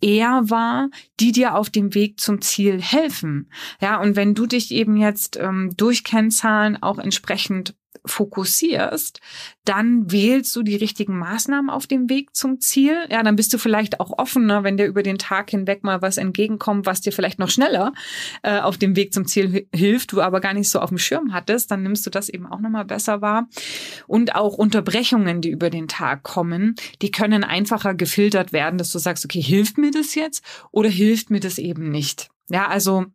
eher 0.00 0.50
wahr, 0.50 0.90
die 1.18 1.32
dir 1.32 1.54
auf 1.54 1.70
dem 1.70 1.94
Weg 1.94 2.20
zum 2.20 2.40
Ziel 2.40 2.80
helfen. 2.80 3.50
Ja, 3.80 4.00
und 4.00 4.16
wenn 4.16 4.34
du 4.34 4.46
dich 4.46 4.70
eben 4.72 4.96
jetzt 4.96 5.36
ähm, 5.36 5.72
durch 5.76 6.04
Kennzahlen 6.04 6.82
auch 6.82 6.98
entsprechend 6.98 7.74
fokussierst, 8.04 9.20
dann 9.64 10.10
wählst 10.10 10.54
du 10.56 10.62
die 10.62 10.76
richtigen 10.76 11.18
Maßnahmen 11.18 11.70
auf 11.70 11.86
dem 11.86 12.08
Weg 12.08 12.34
zum 12.34 12.60
Ziel. 12.60 12.96
Ja, 13.10 13.22
dann 13.22 13.36
bist 13.36 13.52
du 13.52 13.58
vielleicht 13.58 14.00
auch 14.00 14.18
offener, 14.18 14.64
wenn 14.64 14.76
dir 14.76 14.86
über 14.86 15.02
den 15.02 15.18
Tag 15.18 15.50
hinweg 15.50 15.84
mal 15.84 16.02
was 16.02 16.16
entgegenkommt, 16.16 16.86
was 16.86 17.00
dir 17.00 17.12
vielleicht 17.12 17.38
noch 17.38 17.50
schneller 17.50 17.92
äh, 18.42 18.60
auf 18.60 18.78
dem 18.78 18.96
Weg 18.96 19.12
zum 19.12 19.26
Ziel 19.26 19.68
hilft, 19.74 20.12
du 20.12 20.20
aber 20.20 20.40
gar 20.40 20.54
nicht 20.54 20.70
so 20.70 20.80
auf 20.80 20.88
dem 20.88 20.98
Schirm 20.98 21.32
hattest, 21.32 21.70
dann 21.70 21.82
nimmst 21.82 22.06
du 22.06 22.10
das 22.10 22.28
eben 22.28 22.46
auch 22.46 22.60
nochmal 22.60 22.84
besser 22.84 23.20
wahr. 23.20 23.48
Und 24.06 24.34
auch 24.34 24.54
Unterbrechungen, 24.54 25.40
die 25.40 25.50
über 25.50 25.70
den 25.70 25.88
Tag 25.88 26.22
kommen, 26.22 26.74
die 27.02 27.10
können 27.10 27.44
einfacher 27.44 27.94
gefiltert 27.94 28.52
werden, 28.52 28.78
dass 28.78 28.90
du 28.92 28.98
sagst, 28.98 29.24
okay, 29.24 29.40
hilft 29.40 29.78
mir 29.78 29.90
das 29.90 30.14
jetzt 30.14 30.44
oder 30.70 30.88
hilft 30.88 31.30
mir 31.30 31.40
das 31.40 31.58
eben 31.58 31.90
nicht? 31.90 32.28
Ja, 32.48 32.66
also 32.66 33.06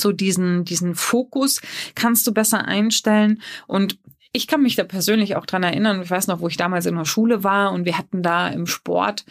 so 0.00 0.12
diesen, 0.12 0.64
diesen 0.64 0.94
Fokus 0.94 1.60
kannst 1.94 2.26
du 2.26 2.32
besser 2.32 2.64
einstellen 2.66 3.42
und 3.66 3.98
ich 4.32 4.46
kann 4.46 4.62
mich 4.62 4.76
da 4.76 4.84
persönlich 4.84 5.36
auch 5.36 5.46
dran 5.46 5.62
erinnern. 5.62 6.02
Ich 6.02 6.10
weiß 6.10 6.26
noch, 6.26 6.40
wo 6.40 6.48
ich 6.48 6.56
damals 6.56 6.86
in 6.86 6.96
der 6.96 7.06
Schule 7.06 7.44
war 7.44 7.72
und 7.72 7.86
wir 7.86 7.96
hatten 7.96 8.22
da 8.22 8.48
im 8.48 8.66
Sport 8.66 9.24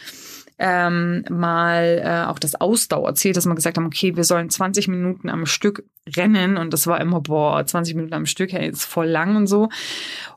ähm, 0.59 1.23
mal 1.29 2.01
äh, 2.03 2.29
auch 2.29 2.39
das 2.39 2.55
Ausdauerziel, 2.55 3.33
dass 3.33 3.45
wir 3.45 3.53
gesagt 3.53 3.77
haben, 3.77 3.85
okay, 3.85 4.15
wir 4.15 4.23
sollen 4.23 4.49
20 4.49 4.87
Minuten 4.87 5.29
am 5.29 5.45
Stück 5.45 5.83
rennen 6.15 6.57
und 6.57 6.73
das 6.73 6.87
war 6.87 6.99
immer, 6.99 7.21
boah, 7.21 7.63
20 7.63 7.95
Minuten 7.95 8.13
am 8.13 8.25
Stück, 8.25 8.51
hey, 8.53 8.69
ist 8.69 8.85
voll 8.85 9.07
lang 9.07 9.35
und 9.35 9.47
so. 9.47 9.69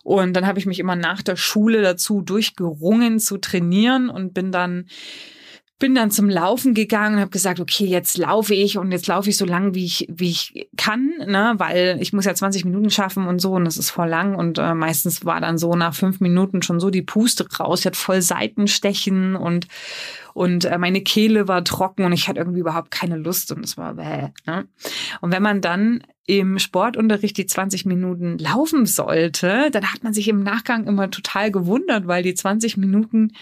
Und 0.02 0.34
dann 0.34 0.46
habe 0.46 0.58
ich 0.58 0.66
mich 0.66 0.78
immer 0.78 0.96
nach 0.96 1.22
der 1.22 1.36
Schule 1.36 1.80
dazu 1.80 2.20
durchgerungen 2.20 3.18
zu 3.18 3.38
trainieren 3.38 4.10
und 4.10 4.34
bin 4.34 4.52
dann 4.52 4.86
bin 5.80 5.94
dann 5.94 6.10
zum 6.10 6.28
Laufen 6.28 6.74
gegangen 6.74 7.16
und 7.16 7.20
habe 7.20 7.30
gesagt, 7.30 7.58
okay, 7.58 7.86
jetzt 7.86 8.18
laufe 8.18 8.54
ich 8.54 8.78
und 8.78 8.92
jetzt 8.92 9.08
laufe 9.08 9.30
ich 9.30 9.36
so 9.36 9.46
lang, 9.46 9.74
wie 9.74 9.86
ich, 9.86 10.06
wie 10.10 10.30
ich 10.30 10.68
kann, 10.76 11.10
ne, 11.26 11.54
weil 11.56 11.98
ich 12.00 12.12
muss 12.12 12.26
ja 12.26 12.34
20 12.34 12.66
Minuten 12.66 12.90
schaffen 12.90 13.26
und 13.26 13.40
so 13.40 13.54
und 13.54 13.64
das 13.64 13.78
ist 13.78 13.90
voll 13.90 14.08
lang 14.08 14.36
und 14.36 14.58
äh, 14.58 14.74
meistens 14.74 15.24
war 15.24 15.40
dann 15.40 15.58
so 15.58 15.74
nach 15.74 15.94
fünf 15.94 16.20
Minuten 16.20 16.62
schon 16.62 16.78
so 16.78 16.90
die 16.90 17.02
Puste 17.02 17.46
raus, 17.58 17.80
ich 17.80 17.86
hatte 17.86 17.98
voll 17.98 18.22
Seitenstechen 18.22 19.34
und 19.34 19.66
und 20.32 20.64
äh, 20.64 20.78
meine 20.78 21.00
Kehle 21.00 21.48
war 21.48 21.64
trocken 21.64 22.04
und 22.04 22.12
ich 22.12 22.28
hatte 22.28 22.38
irgendwie 22.38 22.60
überhaupt 22.60 22.92
keine 22.92 23.16
Lust 23.16 23.50
und 23.50 23.64
es 23.64 23.76
war 23.76 23.94
bäh, 23.94 24.28
ne? 24.46 24.68
Und 25.20 25.32
wenn 25.32 25.42
man 25.42 25.60
dann 25.60 26.02
im 26.26 26.60
Sportunterricht 26.60 27.36
die 27.36 27.46
20 27.46 27.86
Minuten 27.86 28.38
laufen 28.38 28.86
sollte, 28.86 29.70
dann 29.72 29.92
hat 29.92 30.04
man 30.04 30.12
sich 30.12 30.28
im 30.28 30.44
Nachgang 30.44 30.86
immer 30.86 31.10
total 31.10 31.50
gewundert, 31.50 32.06
weil 32.06 32.22
die 32.22 32.34
20 32.34 32.76
Minuten 32.76 33.32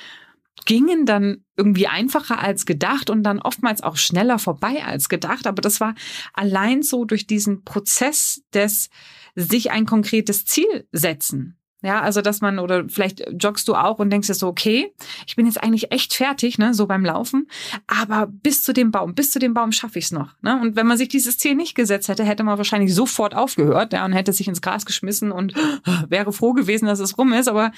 gingen 0.65 1.07
dann 1.07 1.45
irgendwie 1.57 1.87
einfacher 1.87 2.41
als 2.41 2.67
gedacht 2.67 3.11
und 3.11 3.23
dann 3.23 3.41
oftmals 3.41 3.83
auch 3.83 3.97
schneller 3.97 4.39
vorbei 4.39 4.85
als 4.85 5.09
gedacht. 5.09 5.47
Aber 5.47 5.63
das 5.63 5.81
war 5.81 5.95
allein 6.33 6.83
so 6.83 7.05
durch 7.05 7.27
diesen 7.27 7.65
Prozess 7.65 8.43
des 8.53 8.91
sich 9.35 9.71
ein 9.71 9.87
konkretes 9.87 10.45
Ziel 10.45 10.87
setzen. 10.93 11.59
Ja, 11.81 12.01
also 12.01 12.23
dass 12.23 12.41
man, 12.41 12.59
oder 12.59 12.89
vielleicht 12.89 13.25
joggst 13.41 13.69
du 13.69 13.77
auch 13.77 14.01
und 14.01 14.11
denkst 14.11 14.27
dir 14.27 14.35
so, 14.35 14.49
okay, 14.49 14.93
ich 15.29 15.37
bin 15.37 15.47
jetzt 15.47 15.63
eigentlich 15.63 15.93
echt 15.93 16.13
fertig, 16.13 16.59
ne, 16.59 16.75
so 16.75 16.89
beim 16.89 17.05
Laufen, 17.05 17.49
aber 17.87 18.27
bis 18.27 18.65
zu 18.65 18.73
dem 18.73 18.91
Baum, 18.91 19.15
bis 19.15 19.31
zu 19.31 19.39
dem 19.39 19.55
Baum 19.55 19.71
schaffe 19.71 20.01
ich 20.01 20.07
es 20.07 20.11
noch. 20.11 20.35
Ne? 20.43 20.61
Und 20.61 20.75
wenn 20.75 20.89
man 20.89 20.99
sich 20.99 21.09
dieses 21.09 21.39
Ziel 21.39 21.55
nicht 21.55 21.77
gesetzt 21.77 22.09
hätte, 22.09 22.25
hätte 22.25 22.43
man 22.43 22.59
wahrscheinlich 22.59 22.93
sofort 22.93 23.37
aufgehört, 23.37 23.93
ja, 23.93 24.05
und 24.05 24.13
hätte 24.13 24.33
sich 24.33 24.49
ins 24.49 24.61
Gras 24.61 24.87
geschmissen 24.87 25.31
und 25.31 25.55
wäre 26.09 26.33
froh 26.33 26.53
gewesen, 26.53 26.87
dass 26.87 26.99
es 26.99 27.17
rum 27.17 27.33
ist. 27.33 27.47
Aber 27.47 27.71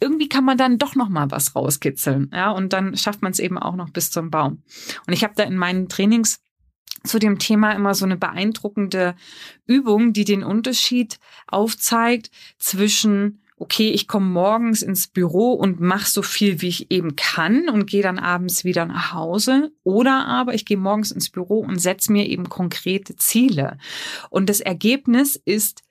irgendwie 0.00 0.30
kann 0.30 0.44
man 0.44 0.56
dann 0.56 0.78
doch 0.78 0.94
noch 0.94 1.10
mal 1.10 1.30
was 1.30 1.54
rauskitzeln, 1.54 2.30
ja, 2.32 2.50
und 2.50 2.72
dann 2.72 2.96
schafft 2.96 3.20
man 3.20 3.32
es 3.32 3.40
eben 3.40 3.58
auch 3.58 3.76
noch 3.76 3.90
bis 3.90 4.10
zum 4.10 4.30
Baum. 4.30 4.62
Und 5.06 5.12
ich 5.12 5.22
habe 5.22 5.34
da 5.36 5.42
in 5.42 5.56
meinen 5.56 5.90
Trainings 5.90 6.43
zu 7.04 7.18
dem 7.18 7.38
Thema 7.38 7.72
immer 7.72 7.94
so 7.94 8.04
eine 8.04 8.16
beeindruckende 8.16 9.14
Übung, 9.66 10.12
die 10.12 10.24
den 10.24 10.42
Unterschied 10.42 11.18
aufzeigt 11.46 12.30
zwischen 12.58 13.40
okay, 13.56 13.90
ich 13.90 14.08
komme 14.08 14.26
morgens 14.26 14.82
ins 14.82 15.06
Büro 15.06 15.52
und 15.52 15.80
mache 15.80 16.10
so 16.10 16.22
viel, 16.22 16.60
wie 16.60 16.68
ich 16.68 16.90
eben 16.90 17.14
kann 17.14 17.68
und 17.68 17.86
gehe 17.86 18.02
dann 18.02 18.18
abends 18.18 18.64
wieder 18.64 18.84
nach 18.84 19.12
Hause. 19.12 19.72
Oder 19.84 20.26
aber 20.26 20.54
ich 20.54 20.64
gehe 20.64 20.76
morgens 20.76 21.12
ins 21.12 21.30
Büro 21.30 21.60
und 21.60 21.80
setze 21.80 22.12
mir 22.12 22.26
eben 22.26 22.48
konkrete 22.48 23.14
Ziele. 23.16 23.78
Und 24.28 24.50
das 24.50 24.60
Ergebnis 24.60 25.36
ist 25.36 25.83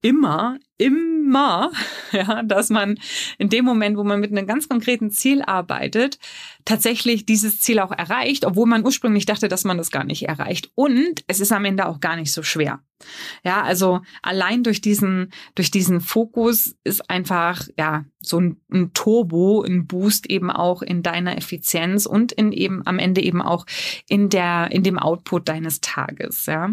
immer, 0.00 0.58
immer, 0.76 1.72
ja, 2.12 2.42
dass 2.42 2.70
man 2.70 2.98
in 3.38 3.48
dem 3.48 3.64
Moment, 3.64 3.96
wo 3.96 4.04
man 4.04 4.20
mit 4.20 4.30
einem 4.30 4.46
ganz 4.46 4.68
konkreten 4.68 5.10
Ziel 5.10 5.42
arbeitet, 5.42 6.18
tatsächlich 6.64 7.26
dieses 7.26 7.60
Ziel 7.60 7.80
auch 7.80 7.90
erreicht, 7.90 8.44
obwohl 8.44 8.66
man 8.66 8.84
ursprünglich 8.84 9.26
dachte, 9.26 9.48
dass 9.48 9.64
man 9.64 9.78
das 9.78 9.90
gar 9.90 10.04
nicht 10.04 10.28
erreicht. 10.28 10.70
Und 10.74 11.24
es 11.26 11.40
ist 11.40 11.52
am 11.52 11.64
Ende 11.64 11.86
auch 11.86 12.00
gar 12.00 12.16
nicht 12.16 12.32
so 12.32 12.42
schwer. 12.42 12.80
Ja, 13.44 13.62
also 13.62 14.00
allein 14.22 14.62
durch 14.62 14.80
diesen, 14.80 15.32
durch 15.54 15.70
diesen 15.70 16.00
Fokus 16.00 16.76
ist 16.84 17.08
einfach, 17.10 17.66
ja, 17.78 18.04
so 18.20 18.40
ein, 18.40 18.60
ein 18.72 18.92
Turbo, 18.92 19.62
ein 19.62 19.86
Boost 19.86 20.26
eben 20.26 20.50
auch 20.50 20.82
in 20.82 21.02
deiner 21.02 21.36
Effizienz 21.36 22.06
und 22.06 22.32
in 22.32 22.52
eben 22.52 22.86
am 22.86 22.98
Ende 22.98 23.22
eben 23.22 23.40
auch 23.40 23.66
in 24.08 24.28
der, 24.28 24.70
in 24.70 24.82
dem 24.82 24.98
Output 24.98 25.48
deines 25.48 25.80
Tages, 25.80 26.46
ja. 26.46 26.72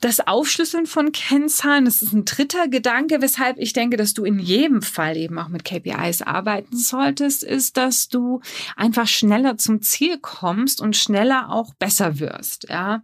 Das 0.00 0.26
Aufschlüsseln 0.26 0.86
von 0.86 1.12
Kennzahlen, 1.12 1.84
das 1.84 2.00
ist 2.00 2.14
ein 2.14 2.24
dritter 2.24 2.68
Gedanke, 2.68 3.20
weshalb 3.20 3.58
ich 3.58 3.74
denke, 3.74 3.98
dass 3.98 4.14
du 4.14 4.24
in 4.24 4.38
jedem 4.38 4.80
Fall 4.80 5.16
eben 5.18 5.38
auch 5.38 5.48
mit 5.48 5.64
KPIs 5.64 6.22
arbeiten 6.22 6.74
solltest, 6.74 7.44
ist, 7.44 7.76
dass 7.76 8.08
du 8.08 8.40
einfach 8.76 9.06
schneller 9.06 9.58
zum 9.58 9.82
Ziel 9.82 10.18
kommst 10.18 10.80
und 10.80 10.96
schneller 10.96 11.50
auch 11.50 11.74
besser 11.74 12.18
wirst, 12.18 12.66
ja, 12.70 13.02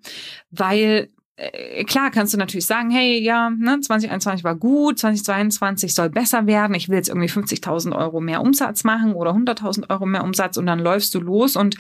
weil 0.50 1.10
äh, 1.36 1.84
klar 1.84 2.10
kannst 2.10 2.32
du 2.32 2.38
natürlich 2.38 2.64
sagen, 2.64 2.90
hey, 2.90 3.20
ja, 3.22 3.50
ne, 3.50 3.78
2021 3.78 4.42
war 4.42 4.54
gut, 4.54 4.98
2022 4.98 5.94
soll 5.94 6.08
besser 6.08 6.46
werden, 6.46 6.74
ich 6.74 6.88
will 6.88 6.96
jetzt 6.96 7.08
irgendwie 7.08 7.28
50.000 7.28 7.94
Euro 7.94 8.22
mehr 8.22 8.40
Umsatz 8.40 8.84
machen 8.84 9.12
oder 9.12 9.32
100.000 9.32 9.90
Euro 9.90 10.06
mehr 10.06 10.24
Umsatz 10.24 10.56
und 10.56 10.64
dann 10.64 10.78
läufst 10.78 11.14
du 11.14 11.20
los 11.20 11.56
und 11.56 11.76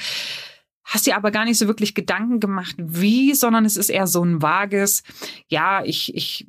hast 0.86 1.06
dir 1.06 1.16
aber 1.16 1.30
gar 1.30 1.44
nicht 1.44 1.58
so 1.58 1.66
wirklich 1.66 1.94
Gedanken 1.94 2.40
gemacht, 2.40 2.76
wie, 2.78 3.34
sondern 3.34 3.64
es 3.64 3.76
ist 3.76 3.90
eher 3.90 4.06
so 4.06 4.24
ein 4.24 4.40
vages, 4.40 5.02
ja, 5.48 5.84
ich, 5.84 6.14
ich 6.14 6.46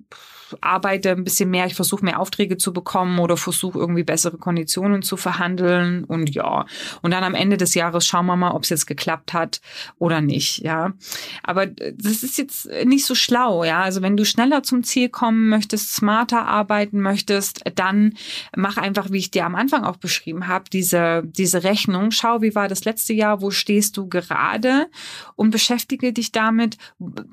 arbeite 0.61 1.11
ein 1.11 1.23
bisschen 1.23 1.49
mehr, 1.49 1.65
ich 1.65 1.75
versuche 1.75 2.03
mehr 2.03 2.19
Aufträge 2.19 2.57
zu 2.57 2.73
bekommen 2.73 3.19
oder 3.19 3.37
versuche 3.37 3.77
irgendwie 3.77 4.03
bessere 4.03 4.37
Konditionen 4.37 5.01
zu 5.01 5.17
verhandeln 5.17 6.03
und 6.03 6.33
ja. 6.33 6.65
Und 7.01 7.11
dann 7.11 7.23
am 7.23 7.35
Ende 7.35 7.57
des 7.57 7.73
Jahres 7.73 8.05
schauen 8.05 8.25
wir 8.25 8.35
mal, 8.35 8.51
ob 8.51 8.63
es 8.63 8.69
jetzt 8.69 8.87
geklappt 8.87 9.33
hat 9.33 9.61
oder 9.99 10.21
nicht, 10.21 10.59
ja. 10.59 10.93
Aber 11.43 11.67
das 11.67 12.23
ist 12.23 12.37
jetzt 12.37 12.69
nicht 12.85 13.05
so 13.05 13.15
schlau, 13.15 13.63
ja. 13.63 13.81
Also 13.81 14.01
wenn 14.01 14.17
du 14.17 14.25
schneller 14.25 14.63
zum 14.63 14.83
Ziel 14.83 15.09
kommen 15.09 15.49
möchtest, 15.49 15.95
smarter 15.95 16.47
arbeiten 16.47 17.01
möchtest, 17.01 17.61
dann 17.75 18.13
mach 18.55 18.77
einfach, 18.77 19.11
wie 19.11 19.17
ich 19.17 19.31
dir 19.31 19.45
am 19.45 19.55
Anfang 19.55 19.83
auch 19.83 19.97
beschrieben 19.97 20.47
habe, 20.47 20.65
diese, 20.71 21.23
diese 21.25 21.63
Rechnung. 21.63 22.11
Schau, 22.11 22.41
wie 22.41 22.55
war 22.55 22.67
das 22.67 22.85
letzte 22.85 23.13
Jahr, 23.13 23.41
wo 23.41 23.51
stehst 23.51 23.97
du 23.97 24.07
gerade 24.07 24.87
und 25.35 25.51
beschäftige 25.51 26.13
dich 26.13 26.31
damit, 26.31 26.77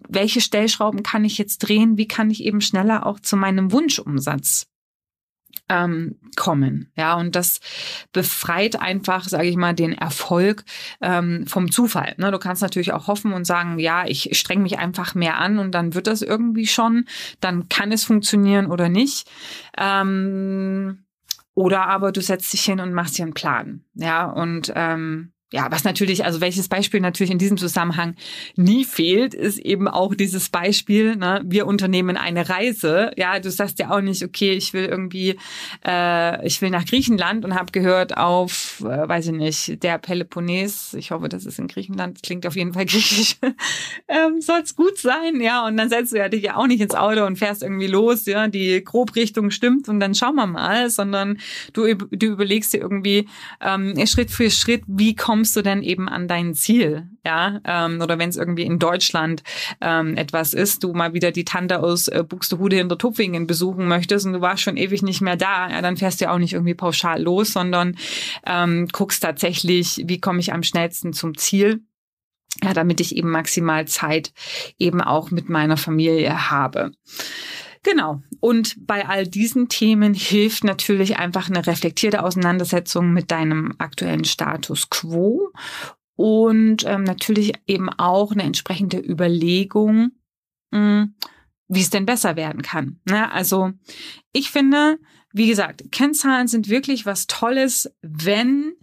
welche 0.09 0.40
Stellschrauben 0.40 1.03
kann 1.03 1.24
ich 1.24 1.38
jetzt 1.38 1.59
drehen, 1.59 1.96
wie 1.96 2.09
kann 2.09 2.31
ich 2.31 2.44
eben 2.44 2.61
schneller 2.61 3.03
auch 3.04 3.20
zu 3.20 3.36
meinem 3.36 3.72
Wunschumsatz 3.72 4.66
ähm, 5.68 6.16
kommen. 6.36 6.90
Ja, 6.96 7.14
und 7.14 7.36
das 7.36 7.60
befreit 8.12 8.80
einfach, 8.80 9.28
sage 9.28 9.48
ich 9.48 9.56
mal, 9.56 9.74
den 9.74 9.92
Erfolg 9.92 10.64
ähm, 11.00 11.46
vom 11.46 11.70
Zufall. 11.70 12.14
Ne? 12.18 12.30
Du 12.30 12.38
kannst 12.38 12.62
natürlich 12.62 12.92
auch 12.92 13.06
hoffen 13.06 13.32
und 13.32 13.46
sagen, 13.46 13.78
ja, 13.78 14.04
ich 14.06 14.36
streng 14.38 14.62
mich 14.62 14.78
einfach 14.78 15.14
mehr 15.14 15.38
an 15.38 15.58
und 15.58 15.72
dann 15.72 15.94
wird 15.94 16.06
das 16.06 16.22
irgendwie 16.22 16.66
schon, 16.66 17.06
dann 17.40 17.68
kann 17.68 17.92
es 17.92 18.04
funktionieren 18.04 18.66
oder 18.66 18.88
nicht. 18.88 19.30
Ähm, 19.78 21.04
oder 21.54 21.86
aber 21.86 22.10
du 22.10 22.20
setzt 22.20 22.52
dich 22.52 22.64
hin 22.64 22.80
und 22.80 22.92
machst 22.92 23.16
dir 23.16 23.22
einen 23.22 23.34
Plan. 23.34 23.84
Ja, 23.94 24.26
und 24.26 24.72
ähm, 24.74 25.34
ja, 25.52 25.70
was 25.70 25.85
natürlich, 25.85 26.24
also 26.24 26.40
welches 26.40 26.68
Beispiel 26.68 27.00
natürlich 27.00 27.30
in 27.30 27.38
diesem 27.38 27.57
Zusammenhang 27.57 28.16
nie 28.57 28.85
fehlt, 28.85 29.35
ist 29.35 29.59
eben 29.59 29.87
auch 29.87 30.14
dieses 30.14 30.48
Beispiel, 30.48 31.14
ne, 31.14 31.42
wir 31.44 31.66
unternehmen 31.66 32.16
eine 32.16 32.48
Reise. 32.48 33.12
Ja, 33.16 33.38
du 33.38 33.50
sagst 33.52 33.78
ja 33.78 33.90
auch 33.90 34.00
nicht, 34.00 34.24
okay, 34.24 34.54
ich 34.54 34.72
will 34.72 34.87
irgendwie, 34.87 35.38
äh, 35.87 36.44
ich 36.44 36.61
will 36.61 36.70
nach 36.70 36.85
Griechenland 36.85 37.44
und 37.44 37.54
habe 37.54 37.70
gehört 37.70 38.16
auf, 38.16 38.80
äh, 38.80 39.09
weiß 39.09 39.26
ich 39.26 39.33
nicht, 39.33 39.83
der 39.85 39.98
Peloponnes, 39.98 40.94
ich 40.94 41.12
hoffe, 41.12 41.28
das 41.28 41.46
ist 41.46 41.61
in 41.61 41.68
Griechenland, 41.68 42.22
klingt 42.24 42.48
auf 42.48 42.57
jeden 42.57 42.72
Fall 42.72 42.87
griechisch, 42.87 43.37
ähm, 44.09 44.40
soll 44.40 44.61
es 44.61 44.74
gut 44.74 44.98
sein, 44.98 45.40
ja, 45.40 45.64
und 45.66 45.76
dann 45.76 45.88
setzt 45.88 46.12
du 46.12 46.18
ja 46.18 46.28
dich 46.28 46.42
ja 46.42 46.57
auch 46.57 46.66
nicht 46.66 46.80
ins 46.80 46.96
Auto 46.96 47.24
und 47.24 47.37
fährst 47.37 47.62
irgendwie 47.62 47.87
los, 47.87 48.26
ja, 48.26 48.48
die 48.48 48.83
Grobrichtung 48.83 49.52
stimmt 49.52 49.88
und 49.88 50.00
dann 50.00 50.16
schauen 50.16 50.35
wir 50.35 50.46
mal, 50.46 50.90
sondern 50.90 51.38
du, 51.74 51.94
du 51.94 52.26
überlegst 52.26 52.72
dir 52.72 52.80
irgendwie 52.80 53.28
ähm, 53.61 53.94
Schritt 54.07 54.33
für 54.33 54.50
Schritt, 54.50 54.83
wie 54.88 55.14
kommst 55.14 55.34
kommst 55.35 55.57
du 55.57 55.62
denn 55.62 55.83
eben 55.83 56.09
an 56.09 56.29
dein 56.29 56.55
Ziel? 56.55 57.09
Ja, 57.27 57.61
ähm, 57.64 58.01
oder 58.01 58.20
wenn 58.20 58.29
es 58.29 58.37
irgendwie 58.37 58.62
in 58.62 58.79
Deutschland 58.79 59.42
ähm, 59.81 60.16
etwas 60.16 60.55
ist, 60.55 60.85
du 60.85 60.92
mal 60.92 61.12
wieder 61.12 61.33
die 61.33 61.44
Tante 61.44 61.81
aus 61.81 62.07
äh, 62.07 62.23
Buxtehude 62.23 62.77
hinter 62.77 62.99
Tupfingen 62.99 63.49
besuchen 63.49 63.88
möchtest 63.88 64.27
und 64.27 64.35
du 64.35 64.40
warst 64.40 64.62
schon 64.62 64.77
ewig 64.77 65.03
nicht 65.03 65.23
mehr 65.23 65.35
da, 65.35 65.68
ja, 65.68 65.83
dann 65.83 65.97
fährst 65.97 66.20
du 66.20 66.27
ja 66.27 66.33
auch 66.33 66.38
nicht 66.38 66.53
irgendwie 66.53 66.75
pauschal 66.75 67.20
los, 67.20 67.53
sondern 67.53 67.97
ähm, 68.47 68.87
guckst 68.92 69.25
tatsächlich, 69.25 70.05
wie 70.07 70.20
komme 70.20 70.38
ich 70.38 70.53
am 70.53 70.62
schnellsten 70.62 71.12
zum 71.12 71.37
Ziel 71.37 71.81
ja, 72.62 72.73
damit 72.73 73.01
ich 73.01 73.16
eben 73.16 73.31
maximal 73.31 73.88
Zeit 73.88 74.33
eben 74.79 75.01
auch 75.01 75.33
mit 75.33 75.49
meiner 75.49 75.77
Familie 75.77 76.49
habe. 76.49 76.92
Genau. 77.85 78.23
Und 78.40 78.87
bei 78.87 79.07
all 79.07 79.27
diesen 79.27 79.68
Themen 79.68 80.14
hilft 80.14 80.64
natürlich 80.64 81.18
einfach 81.18 81.49
eine 81.49 81.66
reflektierte 81.66 82.23
Auseinandersetzung 82.23 83.12
mit 83.12 83.31
deinem 83.31 83.75
aktuellen 83.79 84.25
Status 84.25 84.88
quo 84.90 85.53
und 86.16 86.85
ähm, 86.87 87.05
natürlich 87.05 87.53
eben 87.66 87.90
auch 87.90 88.33
eine 88.33 88.44
entsprechende 88.44 88.99
Überlegung, 88.99 90.12
mh, 90.70 90.79
hm, 90.79 91.14
wie 91.68 91.81
es 91.81 91.90
denn 91.90 92.07
besser 92.07 92.37
werden 92.37 92.62
kann. 92.62 93.01
Ne? 93.05 93.31
Also 93.31 93.73
ich 94.33 94.51
finde, 94.51 94.99
wie 95.33 95.47
gesagt, 95.47 95.92
Kennzahlen 95.92 96.49
sind 96.49 96.68
wirklich 96.68 97.05
was 97.05 97.27
Tolles, 97.27 97.94
wenn 98.01 98.75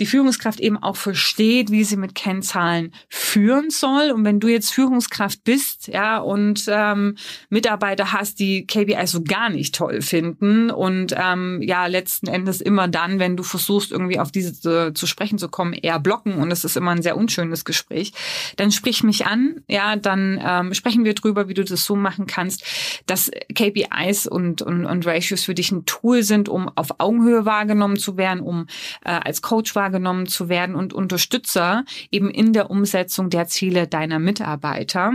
die 0.00 0.06
Führungskraft 0.06 0.60
eben 0.60 0.76
auch 0.76 0.96
versteht, 0.96 1.70
wie 1.70 1.84
sie 1.84 1.96
mit 1.96 2.14
Kennzahlen 2.14 2.92
führen 3.08 3.70
soll. 3.70 4.10
Und 4.10 4.24
wenn 4.24 4.40
du 4.40 4.48
jetzt 4.48 4.72
Führungskraft 4.72 5.44
bist, 5.44 5.88
ja, 5.88 6.18
und 6.18 6.64
ähm, 6.68 7.16
Mitarbeiter 7.48 8.12
hast, 8.12 8.38
die 8.38 8.66
KPIs 8.66 9.10
so 9.10 9.22
gar 9.22 9.50
nicht 9.50 9.74
toll 9.74 10.02
finden 10.02 10.70
und 10.70 11.14
ähm, 11.16 11.60
ja, 11.62 11.86
letzten 11.86 12.28
Endes 12.28 12.60
immer 12.60 12.88
dann, 12.88 13.18
wenn 13.18 13.36
du 13.36 13.42
versuchst, 13.42 13.92
irgendwie 13.92 14.18
auf 14.18 14.30
diese 14.30 14.52
zu, 14.52 14.92
zu 14.92 15.06
sprechen 15.06 15.38
zu 15.38 15.48
kommen, 15.48 15.72
eher 15.72 15.98
blocken 15.98 16.34
und 16.34 16.50
es 16.50 16.64
ist 16.64 16.76
immer 16.76 16.92
ein 16.92 17.02
sehr 17.02 17.16
unschönes 17.16 17.64
Gespräch, 17.64 18.12
dann 18.56 18.70
sprich 18.70 19.02
mich 19.02 19.26
an, 19.26 19.62
ja, 19.68 19.96
dann 19.96 20.40
ähm, 20.44 20.74
sprechen 20.74 21.04
wir 21.04 21.14
drüber, 21.14 21.48
wie 21.48 21.54
du 21.54 21.64
das 21.64 21.84
so 21.84 21.96
machen 21.96 22.26
kannst, 22.26 22.64
dass 23.06 23.30
KPIs 23.54 24.26
und, 24.26 24.62
und, 24.62 24.86
und 24.86 25.06
Ratios 25.06 25.44
für 25.44 25.54
dich 25.54 25.72
ein 25.72 25.84
Tool 25.86 26.22
sind, 26.22 26.48
um 26.48 26.70
auf 26.76 26.88
Augenhöhe 26.98 27.44
wahrgenommen 27.44 27.96
zu 27.96 28.16
werden, 28.16 28.40
um 28.40 28.66
äh, 29.04 29.10
als 29.10 29.42
Coach 29.42 29.74
wahrgenommen 29.74 29.87
wahrgenommen 29.88 30.26
zu 30.26 30.50
werden 30.50 30.74
und 30.74 30.92
Unterstützer 30.92 31.84
eben 32.10 32.30
in 32.30 32.52
der 32.52 32.70
Umsetzung 32.70 33.30
der 33.30 33.46
Ziele 33.46 33.88
deiner 33.88 34.18
Mitarbeiter 34.18 35.14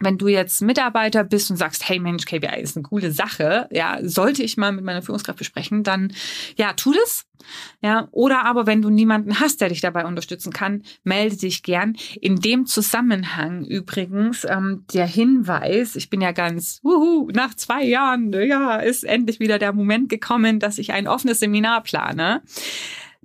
wenn 0.00 0.18
du 0.18 0.28
jetzt 0.28 0.60
Mitarbeiter 0.60 1.24
bist 1.24 1.50
und 1.50 1.56
sagst, 1.56 1.88
hey 1.88 1.98
Mensch, 1.98 2.26
KPI 2.26 2.60
ist 2.60 2.76
eine 2.76 2.82
coole 2.82 3.12
Sache, 3.12 3.66
ja, 3.70 3.98
sollte 4.02 4.42
ich 4.42 4.56
mal 4.56 4.72
mit 4.72 4.84
meiner 4.84 5.02
Führungskraft 5.02 5.38
besprechen, 5.38 5.84
dann 5.84 6.12
ja, 6.56 6.74
tu 6.74 6.92
das. 6.92 7.24
Ja, 7.80 8.08
oder 8.10 8.44
aber 8.44 8.66
wenn 8.66 8.82
du 8.82 8.90
niemanden 8.90 9.38
hast, 9.38 9.60
der 9.60 9.68
dich 9.68 9.80
dabei 9.80 10.04
unterstützen 10.04 10.52
kann, 10.52 10.82
melde 11.04 11.36
dich 11.36 11.62
gern. 11.62 11.96
In 12.20 12.36
dem 12.36 12.66
Zusammenhang 12.66 13.64
übrigens 13.64 14.44
ähm, 14.44 14.84
der 14.92 15.06
Hinweis, 15.06 15.96
ich 15.96 16.10
bin 16.10 16.20
ja 16.20 16.32
ganz, 16.32 16.80
wuhu, 16.82 17.30
nach 17.32 17.54
zwei 17.54 17.84
Jahren, 17.84 18.32
ja, 18.32 18.76
ist 18.76 19.04
endlich 19.04 19.38
wieder 19.38 19.58
der 19.58 19.72
Moment 19.72 20.08
gekommen, 20.08 20.58
dass 20.60 20.78
ich 20.78 20.92
ein 20.92 21.06
offenes 21.06 21.40
Seminar 21.40 21.82
plane. 21.82 22.42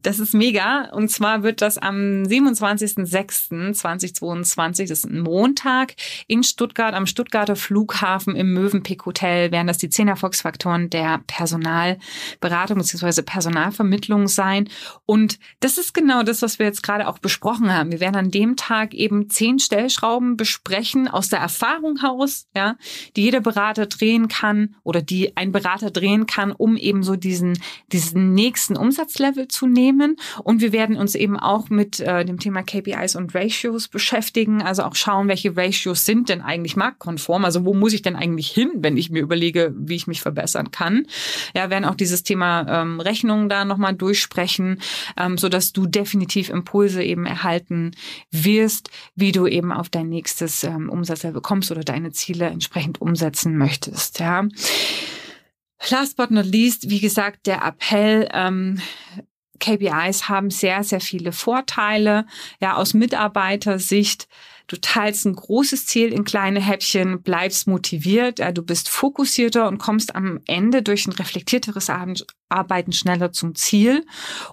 Das 0.01 0.19
ist 0.19 0.33
mega. 0.33 0.89
Und 0.91 1.09
zwar 1.09 1.43
wird 1.43 1.61
das 1.61 1.77
am 1.77 2.23
27.06.2022, 2.23 4.87
das 4.87 4.99
ist 4.99 5.05
ein 5.05 5.19
Montag, 5.19 5.93
in 6.27 6.43
Stuttgart, 6.43 6.95
am 6.95 7.05
Stuttgarter 7.05 7.55
Flughafen 7.55 8.35
im 8.35 8.51
Mövenpick 8.53 9.05
Hotel, 9.05 9.51
werden 9.51 9.67
das 9.67 9.77
die 9.77 9.89
zehn 9.89 10.07
Erfolgsfaktoren 10.07 10.89
der 10.89 11.21
Personalberatung 11.27 12.79
bzw. 12.79 13.21
Personalvermittlung 13.21 14.27
sein. 14.27 14.67
Und 15.05 15.37
das 15.59 15.77
ist 15.77 15.93
genau 15.93 16.23
das, 16.23 16.41
was 16.41 16.57
wir 16.57 16.65
jetzt 16.65 16.81
gerade 16.81 17.07
auch 17.07 17.19
besprochen 17.19 17.71
haben. 17.71 17.91
Wir 17.91 17.99
werden 17.99 18.15
an 18.15 18.31
dem 18.31 18.55
Tag 18.55 18.95
eben 18.95 19.29
zehn 19.29 19.59
Stellschrauben 19.59 20.35
besprechen 20.35 21.07
aus 21.07 21.29
der 21.29 21.37
Erfahrung 21.39 21.99
heraus, 21.99 22.47
ja, 22.55 22.77
die 23.15 23.21
jeder 23.21 23.41
Berater 23.41 23.85
drehen 23.85 24.27
kann 24.27 24.75
oder 24.83 25.03
die 25.03 25.37
ein 25.37 25.51
Berater 25.51 25.91
drehen 25.91 26.25
kann, 26.25 26.51
um 26.51 26.77
eben 26.77 27.03
so 27.03 27.15
diesen, 27.15 27.59
diesen 27.91 28.33
nächsten 28.33 28.75
Umsatzlevel 28.75 29.47
zu 29.47 29.67
nehmen 29.67 29.90
Themen. 29.91 30.15
Und 30.43 30.61
wir 30.61 30.71
werden 30.71 30.95
uns 30.95 31.15
eben 31.15 31.37
auch 31.37 31.69
mit 31.69 31.99
äh, 31.99 32.25
dem 32.25 32.39
Thema 32.39 32.63
KPIs 32.63 33.15
und 33.15 33.33
Ratios 33.35 33.87
beschäftigen. 33.87 34.61
Also 34.61 34.83
auch 34.83 34.95
schauen, 34.95 35.27
welche 35.27 35.55
Ratios 35.55 36.05
sind 36.05 36.29
denn 36.29 36.41
eigentlich 36.41 36.75
marktkonform. 36.75 37.45
Also 37.45 37.65
wo 37.65 37.73
muss 37.73 37.93
ich 37.93 38.01
denn 38.01 38.15
eigentlich 38.15 38.49
hin, 38.49 38.71
wenn 38.75 38.97
ich 38.97 39.09
mir 39.09 39.21
überlege, 39.21 39.73
wie 39.77 39.95
ich 39.95 40.07
mich 40.07 40.21
verbessern 40.21 40.71
kann. 40.71 41.05
Ja, 41.55 41.69
werden 41.69 41.85
auch 41.85 41.95
dieses 41.95 42.23
Thema 42.23 42.81
ähm, 42.81 42.99
Rechnungen 42.99 43.49
da 43.49 43.65
nochmal 43.65 43.93
durchsprechen, 43.93 44.81
ähm, 45.17 45.37
so 45.37 45.49
dass 45.49 45.73
du 45.73 45.85
definitiv 45.85 46.49
Impulse 46.49 47.03
eben 47.03 47.25
erhalten 47.25 47.91
wirst, 48.31 48.89
wie 49.15 49.31
du 49.31 49.47
eben 49.47 49.71
auf 49.71 49.89
dein 49.89 50.09
nächstes 50.09 50.63
ähm, 50.63 50.89
Umsatzlevel 50.89 51.41
kommst 51.41 51.71
oder 51.71 51.81
deine 51.83 52.11
Ziele 52.11 52.45
entsprechend 52.45 53.01
umsetzen 53.01 53.57
möchtest. 53.57 54.19
Ja. 54.19 54.45
Last 55.89 56.15
but 56.15 56.29
not 56.29 56.45
least, 56.45 56.89
wie 56.89 56.99
gesagt, 56.99 57.47
der 57.47 57.63
Appell, 57.63 58.29
ähm, 58.33 58.79
KPIs 59.61 60.27
haben 60.27 60.49
sehr, 60.49 60.83
sehr 60.83 60.99
viele 60.99 61.31
Vorteile. 61.31 62.25
Ja, 62.59 62.75
aus 62.75 62.93
Mitarbeitersicht 62.93 64.27
Du 64.71 64.77
teilst 64.79 65.25
ein 65.25 65.35
großes 65.35 65.85
Ziel 65.85 66.13
in 66.13 66.23
kleine 66.23 66.61
Häppchen, 66.61 67.23
bleibst 67.23 67.67
motiviert, 67.67 68.39
ja, 68.39 68.53
du 68.53 68.63
bist 68.63 68.87
fokussierter 68.87 69.67
und 69.67 69.79
kommst 69.79 70.15
am 70.15 70.39
Ende 70.47 70.81
durch 70.81 71.07
ein 71.07 71.11
reflektierteres 71.11 71.89
Arbeiten 72.51 72.91
schneller 72.93 73.31
zum 73.31 73.55
Ziel. 73.55 74.05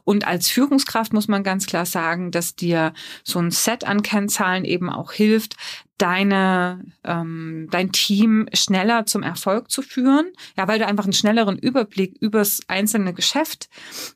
Und 0.05 0.27
als 0.27 0.49
Führungskraft 0.49 1.13
muss 1.13 1.29
man 1.29 1.43
ganz 1.43 1.67
klar 1.67 1.87
sagen, 1.87 2.31
dass 2.31 2.55
dir 2.55 2.93
so 3.25 3.39
ein 3.39 3.51
Set 3.51 3.85
an 3.85 4.03
Kennzahlen 4.03 4.65
eben 4.65 4.91
auch 4.91 5.13
hilft, 5.13 5.57
deine, 5.99 6.85
ähm, 7.05 7.67
dein 7.71 7.91
Team 7.91 8.49
schneller 8.55 9.05
zum 9.07 9.23
Erfolg 9.23 9.71
zu 9.71 9.83
führen. 9.83 10.33
Ja, 10.57 10.69
weil 10.69 10.79
du 10.79 10.87
einfach 10.87 11.05
einen 11.05 11.13
schnelleren 11.13 11.59
Überblick 11.59 12.17
übers 12.21 12.61
einzelne 12.69 13.13
Geschäft 13.13 13.69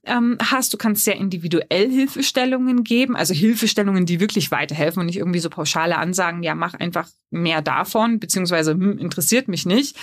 ähm, 0.04 0.38
hast. 0.40 0.72
Du 0.72 0.78
kannst 0.78 1.04
sehr 1.04 1.16
individuell 1.16 1.90
Hilfestellungen 1.90 2.84
geben, 2.84 3.16
also 3.16 3.34
Hilfestellungen, 3.34 4.06
die 4.06 4.20
wirklich 4.20 4.50
weiterhelfen 4.52 5.00
und 5.00 5.06
nicht 5.06 5.18
irgendwie 5.18 5.40
so 5.40 5.50
pauschale 5.50 5.98
Ansagen, 5.98 6.44
ja, 6.44 6.54
mach 6.54 6.74
einfach 6.74 7.08
mehr 7.30 7.62
davon, 7.62 8.20
beziehungsweise 8.20 8.72
hm, 8.72 8.98
interessiert 8.98 9.48
mich 9.48 9.66
nicht. 9.66 9.96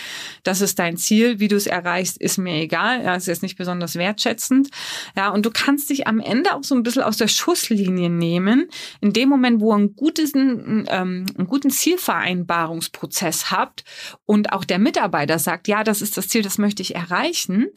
Das 0.43 0.61
ist 0.61 0.79
dein 0.79 0.97
Ziel. 0.97 1.39
Wie 1.39 1.47
du 1.47 1.55
es 1.55 1.67
erreichst, 1.67 2.17
ist 2.17 2.37
mir 2.37 2.55
egal. 2.55 3.03
Ja, 3.03 3.15
ist 3.15 3.27
jetzt 3.27 3.43
nicht 3.43 3.57
besonders 3.57 3.68
wertschätzend. 3.95 4.69
Ja, 5.15 5.29
und 5.29 5.45
du 5.45 5.51
kannst 5.51 5.89
dich 5.89 6.07
am 6.07 6.19
Ende 6.19 6.53
auch 6.55 6.63
so 6.63 6.75
ein 6.75 6.83
bisschen 6.83 7.03
aus 7.03 7.17
der 7.17 7.27
Schusslinie 7.27 8.09
nehmen. 8.09 8.69
In 9.01 9.13
dem 9.13 9.29
Moment, 9.29 9.61
wo 9.61 9.73
ein 9.73 9.95
gutes, 9.95 10.33
ähm, 10.35 10.85
einen 10.89 11.47
guten 11.47 11.69
Zielvereinbarungsprozess 11.69 13.51
habt 13.51 13.83
und 14.25 14.53
auch 14.53 14.63
der 14.63 14.79
Mitarbeiter 14.79 15.39
sagt, 15.39 15.67
ja, 15.67 15.83
das 15.83 16.01
ist 16.01 16.17
das 16.17 16.27
Ziel, 16.27 16.41
das 16.41 16.57
möchte 16.57 16.81
ich 16.81 16.95
erreichen. 16.95 17.67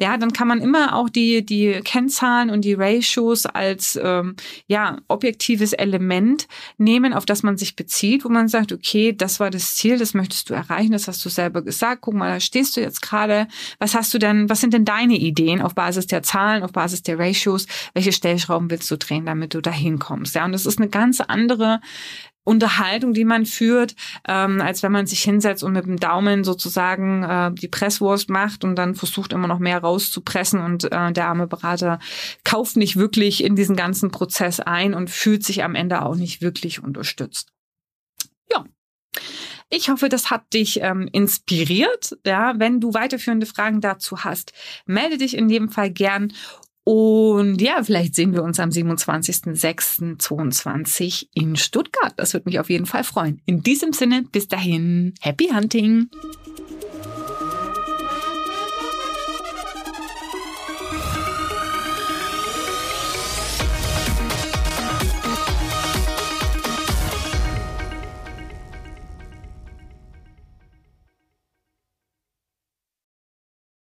Ja, 0.00 0.16
dann 0.16 0.32
kann 0.32 0.48
man 0.48 0.60
immer 0.60 0.94
auch 0.94 1.08
die, 1.08 1.44
die 1.44 1.80
Kennzahlen 1.84 2.50
und 2.50 2.64
die 2.64 2.74
Ratios 2.74 3.46
als, 3.46 3.98
ähm, 4.02 4.36
ja, 4.66 4.98
objektives 5.08 5.72
Element 5.72 6.46
nehmen, 6.78 7.12
auf 7.12 7.26
das 7.26 7.42
man 7.42 7.56
sich 7.56 7.76
bezieht, 7.76 8.24
wo 8.24 8.28
man 8.28 8.48
sagt, 8.48 8.72
okay, 8.72 9.12
das 9.12 9.40
war 9.40 9.50
das 9.50 9.76
Ziel, 9.76 9.98
das 9.98 10.14
möchtest 10.14 10.50
du 10.50 10.54
erreichen, 10.54 10.92
das 10.92 11.08
hast 11.08 11.24
du 11.24 11.28
selber 11.28 11.62
gesagt. 11.62 12.02
Guck 12.02 12.14
mal, 12.14 12.32
da 12.32 12.40
stehst 12.40 12.76
du 12.76 12.80
jetzt 12.80 13.02
gerade. 13.02 13.48
Was 13.78 13.94
hast 13.94 14.12
du 14.14 14.18
denn, 14.18 14.48
was 14.48 14.60
sind 14.60 14.74
denn 14.74 14.84
deine 14.84 15.16
Ideen 15.16 15.41
auf 15.62 15.74
Basis 15.74 16.06
der 16.06 16.22
Zahlen, 16.22 16.62
auf 16.62 16.72
Basis 16.72 17.02
der 17.02 17.18
Ratios? 17.18 17.66
Welche 17.94 18.12
Stellschrauben 18.12 18.70
willst 18.70 18.90
du 18.90 18.96
drehen, 18.96 19.26
damit 19.26 19.54
du 19.54 19.60
da 19.60 19.70
hinkommst? 19.70 20.34
Ja, 20.34 20.44
und 20.44 20.52
das 20.52 20.66
ist 20.66 20.78
eine 20.78 20.88
ganz 20.88 21.20
andere 21.20 21.80
Unterhaltung, 22.44 23.14
die 23.14 23.24
man 23.24 23.46
führt, 23.46 23.94
ähm, 24.26 24.60
als 24.60 24.82
wenn 24.82 24.90
man 24.90 25.06
sich 25.06 25.22
hinsetzt 25.22 25.62
und 25.62 25.72
mit 25.72 25.86
dem 25.86 25.98
Daumen 25.98 26.42
sozusagen 26.42 27.22
äh, 27.22 27.52
die 27.52 27.68
Presswurst 27.68 28.30
macht 28.30 28.64
und 28.64 28.74
dann 28.76 28.94
versucht 28.94 29.32
immer 29.32 29.46
noch 29.46 29.60
mehr 29.60 29.78
rauszupressen 29.78 30.60
und 30.60 30.84
äh, 30.90 31.12
der 31.12 31.28
arme 31.28 31.46
Berater 31.46 32.00
kauft 32.44 32.76
nicht 32.76 32.96
wirklich 32.96 33.44
in 33.44 33.54
diesen 33.54 33.76
ganzen 33.76 34.10
Prozess 34.10 34.58
ein 34.58 34.94
und 34.94 35.08
fühlt 35.08 35.44
sich 35.44 35.62
am 35.62 35.76
Ende 35.76 36.02
auch 36.02 36.16
nicht 36.16 36.42
wirklich 36.42 36.82
unterstützt. 36.82 37.52
Ich 39.74 39.88
hoffe, 39.88 40.10
das 40.10 40.28
hat 40.28 40.52
dich 40.52 40.80
ähm, 40.82 41.08
inspiriert. 41.12 42.18
Ja, 42.26 42.52
wenn 42.58 42.78
du 42.78 42.92
weiterführende 42.92 43.46
Fragen 43.46 43.80
dazu 43.80 44.22
hast, 44.22 44.52
melde 44.84 45.16
dich 45.16 45.34
in 45.34 45.48
jedem 45.48 45.70
Fall 45.70 45.90
gern. 45.90 46.34
Und 46.84 47.62
ja, 47.62 47.82
vielleicht 47.82 48.14
sehen 48.14 48.34
wir 48.34 48.42
uns 48.42 48.60
am 48.60 48.68
27.06.22 48.68 51.28
in 51.32 51.56
Stuttgart. 51.56 52.12
Das 52.16 52.34
würde 52.34 52.50
mich 52.50 52.60
auf 52.60 52.68
jeden 52.68 52.84
Fall 52.84 53.02
freuen. 53.02 53.40
In 53.46 53.62
diesem 53.62 53.94
Sinne, 53.94 54.24
bis 54.30 54.46
dahin, 54.46 55.14
happy 55.22 55.48
hunting! 55.48 56.10